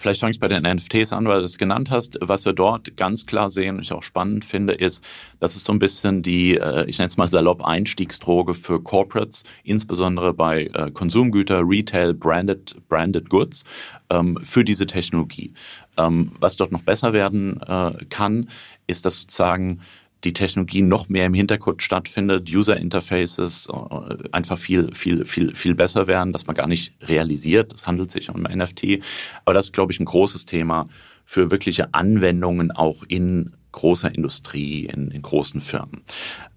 Vielleicht 0.00 0.20
fange 0.20 0.32
ich 0.32 0.40
bei 0.40 0.48
den 0.48 0.62
NFTs 0.62 1.12
an, 1.12 1.26
weil 1.26 1.40
du 1.40 1.44
es 1.44 1.58
genannt 1.58 1.90
hast. 1.90 2.18
Was 2.20 2.44
wir 2.44 2.52
dort 2.52 2.96
ganz 2.96 3.26
klar 3.26 3.50
sehen 3.50 3.76
und 3.76 3.82
ich 3.82 3.92
auch 3.92 4.02
spannend 4.02 4.44
finde, 4.44 4.72
ist, 4.72 5.04
dass 5.38 5.56
es 5.56 5.64
so 5.64 5.72
ein 5.72 5.78
bisschen 5.78 6.22
die, 6.22 6.56
äh, 6.56 6.86
ich 6.86 6.98
nenne 6.98 7.08
es 7.08 7.16
mal 7.16 7.28
salopp, 7.28 7.64
Einstiegsdroge 7.64 8.54
für 8.54 8.82
Corporates, 8.82 9.44
insbesondere 9.62 10.32
bei 10.32 10.64
äh, 10.74 10.90
Konsumgüter, 10.90 11.62
Retail, 11.64 12.14
Branded, 12.14 12.76
Branded 12.88 13.28
Goods, 13.28 13.64
ähm, 14.08 14.38
für 14.42 14.64
diese 14.64 14.86
Technologie. 14.86 15.52
Ähm, 15.96 16.32
was 16.40 16.56
dort 16.56 16.72
noch 16.72 16.82
besser 16.82 17.12
werden 17.12 17.60
äh, 17.60 18.04
kann, 18.08 18.48
ist, 18.86 19.04
dass 19.04 19.18
sozusagen 19.18 19.80
die 20.24 20.32
Technologie 20.32 20.82
noch 20.82 21.08
mehr 21.08 21.26
im 21.26 21.34
Hintergrund 21.34 21.82
stattfindet, 21.82 22.50
User 22.50 22.76
Interfaces 22.76 23.68
äh, 23.68 24.28
einfach 24.32 24.58
viel, 24.58 24.94
viel, 24.94 25.24
viel, 25.24 25.54
viel 25.54 25.74
besser 25.74 26.06
werden, 26.06 26.32
dass 26.32 26.46
man 26.46 26.56
gar 26.56 26.66
nicht 26.66 26.92
realisiert, 27.02 27.72
es 27.72 27.86
handelt 27.86 28.10
sich 28.10 28.28
um 28.28 28.42
NFT. 28.42 29.00
Aber 29.44 29.54
das 29.54 29.66
ist, 29.66 29.72
glaube 29.72 29.92
ich, 29.92 30.00
ein 30.00 30.04
großes 30.04 30.46
Thema 30.46 30.88
für 31.24 31.50
wirkliche 31.50 31.94
Anwendungen 31.94 32.70
auch 32.70 33.02
in 33.08 33.52
großer 33.72 34.14
Industrie, 34.14 34.86
in, 34.86 35.10
in 35.10 35.22
großen 35.22 35.60
Firmen. 35.60 36.02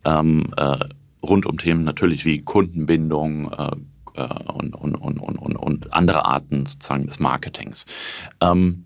Ähm, 0.03 0.51
äh, 0.57 0.79
rund 1.21 1.45
um 1.45 1.57
Themen 1.57 1.83
natürlich 1.83 2.25
wie 2.25 2.41
Kundenbindung, 2.41 3.51
äh, 3.51 3.75
äh 4.15 4.51
und, 4.51 4.75
und, 4.75 4.95
und, 4.95 5.19
und, 5.19 5.55
und 5.55 5.93
andere 5.93 6.25
Arten 6.25 6.65
sozusagen 6.65 7.07
des 7.07 7.19
Marketings. 7.19 7.85
Ähm, 8.41 8.85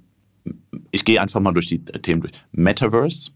ich 0.91 1.05
gehe 1.05 1.21
einfach 1.21 1.39
mal 1.39 1.53
durch 1.53 1.67
die 1.67 1.83
Themen 1.83 2.21
durch. 2.21 2.33
Metaverse, 2.51 3.31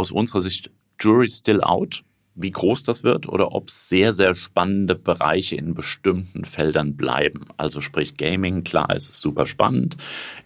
aus 0.00 0.10
unserer 0.10 0.40
Sicht 0.40 0.70
Jury 0.98 1.28
still 1.28 1.62
out 1.62 2.02
wie 2.34 2.50
groß 2.50 2.84
das 2.84 3.02
wird 3.02 3.28
oder 3.28 3.52
ob 3.52 3.68
es 3.68 3.88
sehr, 3.88 4.12
sehr 4.12 4.34
spannende 4.34 4.94
Bereiche 4.94 5.56
in 5.56 5.74
bestimmten 5.74 6.44
Feldern 6.44 6.96
bleiben. 6.96 7.46
Also 7.56 7.80
sprich 7.80 8.16
Gaming, 8.16 8.64
klar, 8.64 8.88
es 8.94 9.10
ist 9.10 9.20
super 9.20 9.46
spannend. 9.46 9.96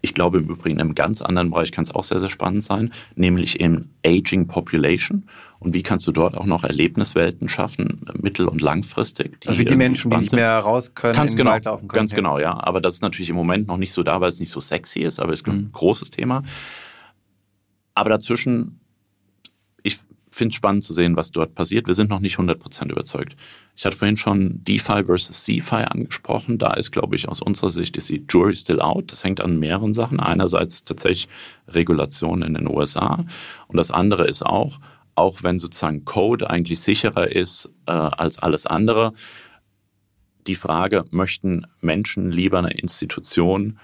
Ich 0.00 0.14
glaube 0.14 0.38
im 0.38 0.48
Übrigen 0.48 0.76
in 0.76 0.80
einem 0.80 0.94
ganz 0.94 1.22
anderen 1.22 1.50
Bereich 1.50 1.72
kann 1.72 1.84
es 1.84 1.94
auch 1.94 2.02
sehr, 2.02 2.20
sehr 2.20 2.30
spannend 2.30 2.64
sein, 2.64 2.92
nämlich 3.14 3.60
im 3.60 3.90
Aging 4.04 4.48
Population. 4.48 5.24
Und 5.60 5.74
wie 5.74 5.82
kannst 5.82 6.06
du 6.06 6.12
dort 6.12 6.36
auch 6.36 6.46
noch 6.46 6.64
Erlebniswelten 6.64 7.48
schaffen, 7.48 8.04
mittel- 8.20 8.48
und 8.48 8.60
langfristig? 8.60 9.40
Die 9.42 9.48
also 9.48 9.58
für 9.58 9.64
die 9.64 9.76
Menschen, 9.76 10.10
die 10.10 10.16
nicht 10.16 10.32
mehr 10.32 10.58
raus 10.58 10.94
können, 10.94 11.14
ganz 11.14 11.36
genau, 11.36 11.58
können. 11.58 11.88
Ganz 11.88 12.10
ja. 12.10 12.16
genau, 12.16 12.38
ja. 12.38 12.58
Aber 12.62 12.80
das 12.80 12.94
ist 12.94 13.02
natürlich 13.02 13.30
im 13.30 13.36
Moment 13.36 13.68
noch 13.68 13.78
nicht 13.78 13.92
so 13.92 14.02
da, 14.02 14.20
weil 14.20 14.30
es 14.30 14.40
nicht 14.40 14.50
so 14.50 14.60
sexy 14.60 15.00
ist, 15.00 15.20
aber 15.20 15.32
es 15.32 15.40
ist 15.40 15.48
ein 15.48 15.56
mhm. 15.56 15.72
großes 15.72 16.10
Thema. 16.10 16.42
Aber 17.94 18.10
dazwischen 18.10 18.80
finde 20.34 20.52
es 20.52 20.56
spannend 20.56 20.84
zu 20.84 20.92
sehen, 20.92 21.16
was 21.16 21.30
dort 21.30 21.54
passiert. 21.54 21.86
Wir 21.86 21.94
sind 21.94 22.10
noch 22.10 22.20
nicht 22.20 22.36
100% 22.38 22.90
überzeugt. 22.90 23.36
Ich 23.76 23.84
hatte 23.84 23.96
vorhin 23.96 24.16
schon 24.16 24.62
DeFi 24.64 25.04
versus 25.04 25.44
CeFi 25.44 25.84
angesprochen. 25.84 26.58
Da 26.58 26.74
ist, 26.74 26.90
glaube 26.90 27.16
ich, 27.16 27.28
aus 27.28 27.40
unserer 27.40 27.70
Sicht 27.70 27.96
ist 27.96 28.08
die 28.08 28.24
Jury 28.28 28.56
still 28.56 28.80
out. 28.80 29.12
Das 29.12 29.24
hängt 29.24 29.40
an 29.40 29.58
mehreren 29.58 29.92
Sachen. 29.92 30.20
Einerseits 30.20 30.84
tatsächlich 30.84 31.28
Regulation 31.68 32.42
in 32.42 32.54
den 32.54 32.68
USA 32.68 33.24
und 33.68 33.76
das 33.76 33.90
andere 33.90 34.26
ist 34.26 34.44
auch, 34.44 34.80
auch 35.14 35.42
wenn 35.42 35.58
sozusagen 35.58 36.04
Code 36.04 36.50
eigentlich 36.50 36.80
sicherer 36.80 37.30
ist 37.30 37.70
äh, 37.86 37.92
als 37.92 38.38
alles 38.38 38.66
andere, 38.66 39.12
die 40.46 40.56
Frage, 40.56 41.04
möchten 41.10 41.66
Menschen 41.80 42.30
lieber 42.30 42.58
eine 42.58 42.72
Institution 42.72 43.78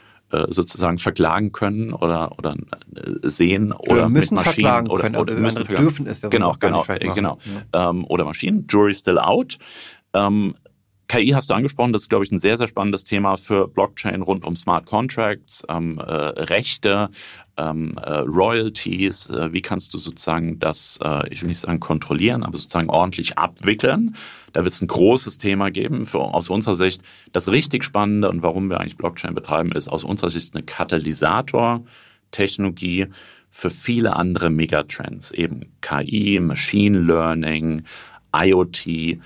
sozusagen 0.49 0.99
verklagen 0.99 1.53
können 1.53 1.93
oder, 1.93 2.39
oder 2.39 2.55
äh, 2.95 3.29
sehen 3.29 3.73
oder, 3.73 3.93
oder 3.93 4.09
müssen 4.09 4.35
mit 4.35 4.45
Maschinen 4.45 4.55
verklagen 4.55 4.89
können 4.89 5.17
oder, 5.17 5.33
oder 5.33 5.41
müssen 5.41 5.65
verklagen. 5.65 5.85
dürfen 5.85 6.07
es 6.07 6.23
ja 6.23 6.29
genau 6.29 6.57
genau 6.59 6.85
genau 6.87 7.39
ja. 7.73 7.91
ähm, 7.91 8.05
oder 8.07 8.25
Maschinen 8.25 8.67
Jury 8.69 8.95
still 8.95 9.19
out 9.19 9.59
ähm, 10.13 10.55
KI 11.11 11.31
hast 11.31 11.51
du 11.51 11.55
angesprochen, 11.55 11.93
das 11.93 12.03
ist, 12.03 12.09
glaube 12.09 12.25
ich, 12.25 12.31
ein 12.31 12.39
sehr, 12.39 12.57
sehr 12.57 12.69
spannendes 12.69 13.03
Thema 13.03 13.37
für 13.37 13.67
Blockchain 13.67 14.23
rund 14.23 14.45
um 14.45 14.55
Smart 14.55 14.87
Contracts, 14.87 15.65
ähm, 15.69 15.99
äh, 15.99 16.05
Rechte, 16.05 17.11
ähm, 17.57 17.99
äh, 18.01 18.19
Royalties. 18.19 19.29
Äh, 19.29 19.53
wie 19.53 19.61
kannst 19.61 19.93
du 19.93 19.99
sozusagen 19.99 20.61
das, 20.61 21.01
äh, 21.03 21.29
ich 21.31 21.43
will 21.43 21.49
nicht 21.49 21.59
sagen 21.59 21.81
kontrollieren, 21.81 22.45
aber 22.45 22.59
sozusagen 22.59 22.91
ordentlich 22.91 23.37
abwickeln? 23.37 24.15
Da 24.53 24.63
wird 24.63 24.73
es 24.73 24.83
ein 24.83 24.87
großes 24.87 25.39
Thema 25.39 25.73
geben. 25.73 26.07
Für, 26.07 26.21
aus 26.21 26.49
unserer 26.49 26.77
Sicht 26.77 27.03
das 27.33 27.51
richtig 27.51 27.83
Spannende 27.83 28.31
und 28.31 28.45
warum 28.45 28.71
wir 28.71 28.79
eigentlich 28.79 28.97
Blockchain 28.97 29.35
betreiben, 29.35 29.73
ist 29.73 29.89
aus 29.89 30.05
unserer 30.05 30.31
Sicht 30.31 30.55
eine 30.55 30.63
Katalysator-Technologie 30.63 33.09
für 33.51 33.71
viele 33.71 34.15
andere 34.15 34.49
Megatrends, 34.49 35.33
eben 35.33 35.73
KI, 35.81 36.39
Machine 36.39 37.01
Learning, 37.01 37.83
IoT. 38.33 39.19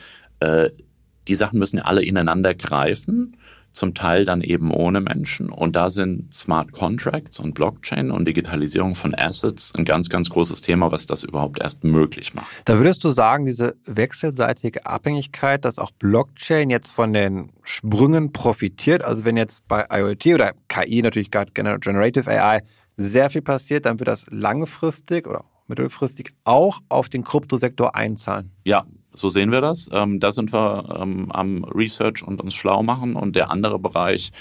Die 1.29 1.37
Sachen 1.37 1.59
müssen 1.59 1.79
ja 1.79 1.85
alle 1.85 2.03
ineinander 2.03 2.55
greifen, 2.55 3.37
zum 3.75 3.93
Teil 3.93 4.25
dann 4.25 4.41
eben 4.41 4.71
ohne 4.71 5.01
Menschen. 5.01 5.51
Und 5.51 5.77
da 5.77 5.91
sind 5.91 6.33
Smart 6.33 6.73
Contracts 6.73 7.41
und 7.41 7.55
Blockchain 7.55 8.11
und 8.11 8.27
Digitalisierung 8.27 8.95
von 8.95 9.15
Assets 9.15 9.75
ein 9.75 9.85
ganz, 9.85 10.09
ganz 10.09 10.31
großes 10.31 10.63
Thema, 10.63 10.93
was 10.93 11.07
das 11.07 11.25
überhaupt 11.25 11.61
erst 11.61 11.85
möglich 11.85 12.35
macht. 12.35 12.47
Da 12.65 12.79
würdest 12.79 13.05
du 13.05 13.11
sagen, 13.11 13.45
diese 13.45 13.77
wechselseitige 13.85 14.87
Abhängigkeit, 14.87 15.65
dass 15.65 15.79
auch 15.79 15.91
Blockchain 15.91 16.71
jetzt 16.71 16.91
von 16.91 17.13
den 17.13 17.51
Sprüngen 17.63 18.33
profitiert, 18.33 19.05
also 19.05 19.25
wenn 19.25 19.37
jetzt 19.37 19.67
bei 19.67 19.85
IoT 19.91 20.27
oder 20.27 20.53
KI 20.69 21.03
natürlich 21.03 21.31
gerade 21.31 21.53
Generative 21.53 22.31
AI 22.31 22.63
sehr 22.97 23.29
viel 23.29 23.43
passiert, 23.43 23.87
dann 23.87 23.99
wird 23.99 24.09
das 24.09 24.25
langfristig 24.31 25.27
oder 25.27 25.45
mittelfristig 25.67 26.33
auch 26.45 26.81
auf 26.89 27.09
den 27.09 27.25
Kryptosektor 27.25 27.97
einzahlen. 27.97 28.53
Ja, 28.65 28.85
so 29.15 29.29
sehen 29.29 29.51
wir 29.53 29.61
das. 29.61 29.89
Ähm, 29.93 30.21
da 30.21 30.33
sind 30.33 30.53
wir 30.53 30.99
ähm, 31.01 31.31
am 31.33 31.65
Research 31.65 32.23
und 32.23 32.41
uns 32.41 32.55
schlau 32.55 32.83
machen. 32.83 33.17
Und 33.17 33.37
der 33.37 33.51
andere 33.51 33.79
Bereich 33.79 34.33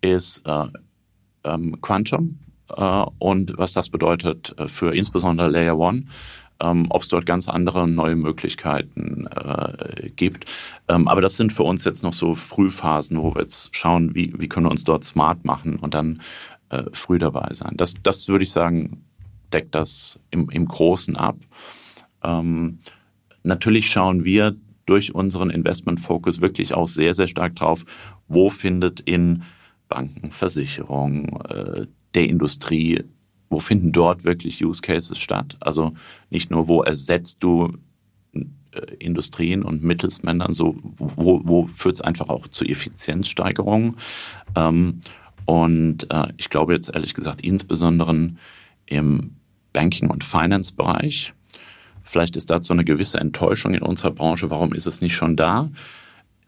ist 0.00 0.42
äh, 0.46 0.66
ähm, 1.44 1.80
Quantum 1.80 2.38
äh, 2.76 3.04
und 3.18 3.58
was 3.58 3.72
das 3.72 3.90
bedeutet 3.90 4.54
äh, 4.58 4.68
für 4.68 4.94
insbesondere 4.94 5.48
Layer 5.48 5.78
One. 5.78 6.04
Ähm, 6.62 6.88
ob 6.90 7.00
es 7.00 7.08
dort 7.08 7.24
ganz 7.24 7.48
andere 7.48 7.88
neue 7.88 8.16
Möglichkeiten 8.16 9.26
äh, 9.28 10.10
gibt. 10.10 10.44
Ähm, 10.88 11.08
aber 11.08 11.22
das 11.22 11.38
sind 11.38 11.54
für 11.54 11.62
uns 11.62 11.84
jetzt 11.84 12.02
noch 12.02 12.12
so 12.12 12.34
Frühphasen, 12.34 13.18
wo 13.22 13.34
wir 13.34 13.40
jetzt 13.40 13.74
schauen, 13.74 14.14
wie, 14.14 14.34
wie 14.36 14.46
können 14.46 14.66
wir 14.66 14.70
uns 14.70 14.84
dort 14.84 15.02
smart 15.02 15.46
machen 15.46 15.76
und 15.76 15.94
dann 15.94 16.20
äh, 16.68 16.84
früh 16.92 17.18
dabei 17.18 17.48
sein. 17.54 17.72
Das, 17.78 17.94
das 18.02 18.28
würde 18.28 18.44
ich 18.44 18.52
sagen, 18.52 19.06
deckt 19.54 19.74
das 19.74 20.18
im, 20.30 20.50
im 20.50 20.66
Großen 20.66 21.16
ab. 21.16 21.36
Ähm, 22.22 22.78
natürlich 23.42 23.90
schauen 23.90 24.24
wir 24.24 24.56
durch 24.86 25.14
unseren 25.14 25.50
Investment-Focus 25.50 26.40
wirklich 26.40 26.74
auch 26.74 26.88
sehr, 26.88 27.14
sehr 27.14 27.28
stark 27.28 27.56
drauf, 27.56 27.84
wo 28.28 28.50
findet 28.50 29.00
in 29.00 29.42
Banken, 29.88 30.30
Versicherungen, 30.30 31.28
äh, 31.48 31.86
der 32.14 32.28
Industrie, 32.28 33.04
wo 33.48 33.60
finden 33.60 33.92
dort 33.92 34.24
wirklich 34.24 34.64
Use 34.64 34.82
Cases 34.82 35.18
statt? 35.18 35.56
Also 35.60 35.92
nicht 36.30 36.50
nur, 36.50 36.68
wo 36.68 36.82
ersetzt 36.82 37.42
du 37.42 37.72
äh, 38.32 38.94
Industrien 38.98 39.62
und 39.62 39.82
Mittelsmännern, 39.82 40.54
so 40.54 40.76
wo, 40.96 41.40
wo 41.44 41.66
führt 41.66 41.96
es 41.96 42.00
einfach 42.00 42.28
auch 42.28 42.46
zu 42.48 42.64
Effizienzsteigerungen? 42.64 43.96
Ähm, 44.54 45.00
und 45.44 46.10
äh, 46.10 46.28
ich 46.36 46.48
glaube 46.48 46.74
jetzt 46.74 46.94
ehrlich 46.94 47.14
gesagt, 47.14 47.42
insbesondere 47.42 48.30
im 48.86 49.36
Banking- 49.72 50.10
und 50.10 50.22
Finance-Bereich, 50.24 51.34
Vielleicht 52.10 52.36
ist 52.36 52.50
dazu 52.50 52.72
eine 52.72 52.84
gewisse 52.84 53.20
Enttäuschung 53.20 53.72
in 53.72 53.82
unserer 53.82 54.10
Branche. 54.10 54.50
Warum 54.50 54.72
ist 54.72 54.86
es 54.86 55.00
nicht 55.00 55.14
schon 55.14 55.36
da? 55.36 55.70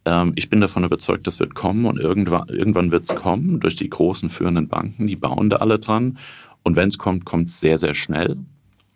Ähm, 0.04 0.32
ich 0.34 0.50
bin 0.50 0.60
davon 0.60 0.84
überzeugt, 0.84 1.26
das 1.26 1.38
wird 1.38 1.54
kommen 1.54 1.86
und 1.86 1.98
irgendwann, 1.98 2.48
irgendwann 2.48 2.90
wird 2.90 3.04
es 3.04 3.14
kommen 3.14 3.60
durch 3.60 3.76
die 3.76 3.88
großen 3.88 4.28
führenden 4.28 4.68
Banken. 4.68 5.06
Die 5.06 5.16
bauen 5.16 5.50
da 5.50 5.56
alle 5.58 5.78
dran. 5.78 6.18
Und 6.64 6.76
wenn 6.76 6.88
es 6.88 6.98
kommt, 6.98 7.24
kommt 7.24 7.48
es 7.48 7.60
sehr, 7.60 7.78
sehr 7.78 7.94
schnell. 7.94 8.36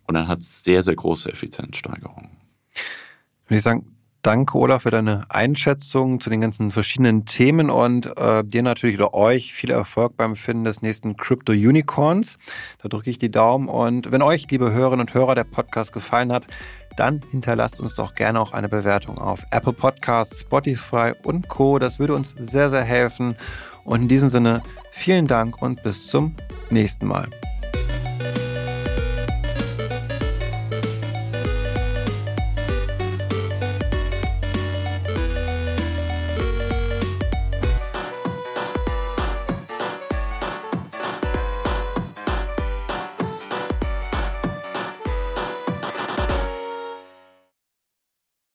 Und 0.07 0.15
dann 0.15 0.29
hat 0.29 0.41
es 0.41 0.63
sehr, 0.63 0.83
sehr 0.83 0.95
große 0.95 1.31
Effizienzsteigerungen. 1.31 2.31
Würde 3.47 3.59
ich 3.59 3.63
sagen, 3.63 3.96
Danke, 4.27 4.59
Olaf, 4.59 4.83
für 4.83 4.91
deine 4.91 5.25
Einschätzung 5.29 6.19
zu 6.19 6.31
den 6.31 6.41
ganzen 6.41 6.73
verschiedenen 6.73 7.27
Themen 7.27 7.71
und 7.71 8.07
äh, 8.19 8.43
dir 8.43 8.65
natürlich 8.65 8.99
oder 8.99 9.15
euch 9.15 9.55
viel 9.55 9.71
Erfolg 9.71 10.17
beim 10.17 10.35
Finden 10.35 10.65
des 10.65 10.83
nächsten 10.83 11.17
Crypto 11.17 11.53
Unicorns. 11.53 12.37
Da 12.83 12.89
drücke 12.89 13.09
ich 13.09 13.19
die 13.19 13.31
Daumen 13.31 13.69
und 13.69 14.11
wenn 14.11 14.23
euch, 14.23 14.51
liebe 14.51 14.73
Hörerinnen 14.73 15.07
und 15.07 15.15
Hörer, 15.15 15.37
der 15.37 15.45
Podcast 15.45 15.93
gefallen 15.93 16.33
hat, 16.33 16.49
dann 16.97 17.23
hinterlasst 17.31 17.79
uns 17.79 17.95
doch 17.95 18.17
gerne 18.17 18.41
auch 18.41 18.53
eine 18.53 18.69
Bewertung 18.69 19.19
auf 19.19 19.47
Apple 19.53 19.75
Podcasts, 19.75 20.41
Spotify 20.41 21.13
und 21.23 21.49
Co. 21.49 21.79
Das 21.79 22.01
würde 22.01 22.17
uns 22.17 22.35
sehr, 22.37 22.69
sehr 22.69 22.83
helfen. 22.83 23.37
Und 23.85 24.03
in 24.03 24.09
diesem 24.09 24.29
Sinne, 24.29 24.61
vielen 24.91 25.29
Dank 25.29 25.63
und 25.63 25.85
bis 25.85 26.09
zum 26.09 26.35
nächsten 26.69 27.07
Mal. 27.07 27.29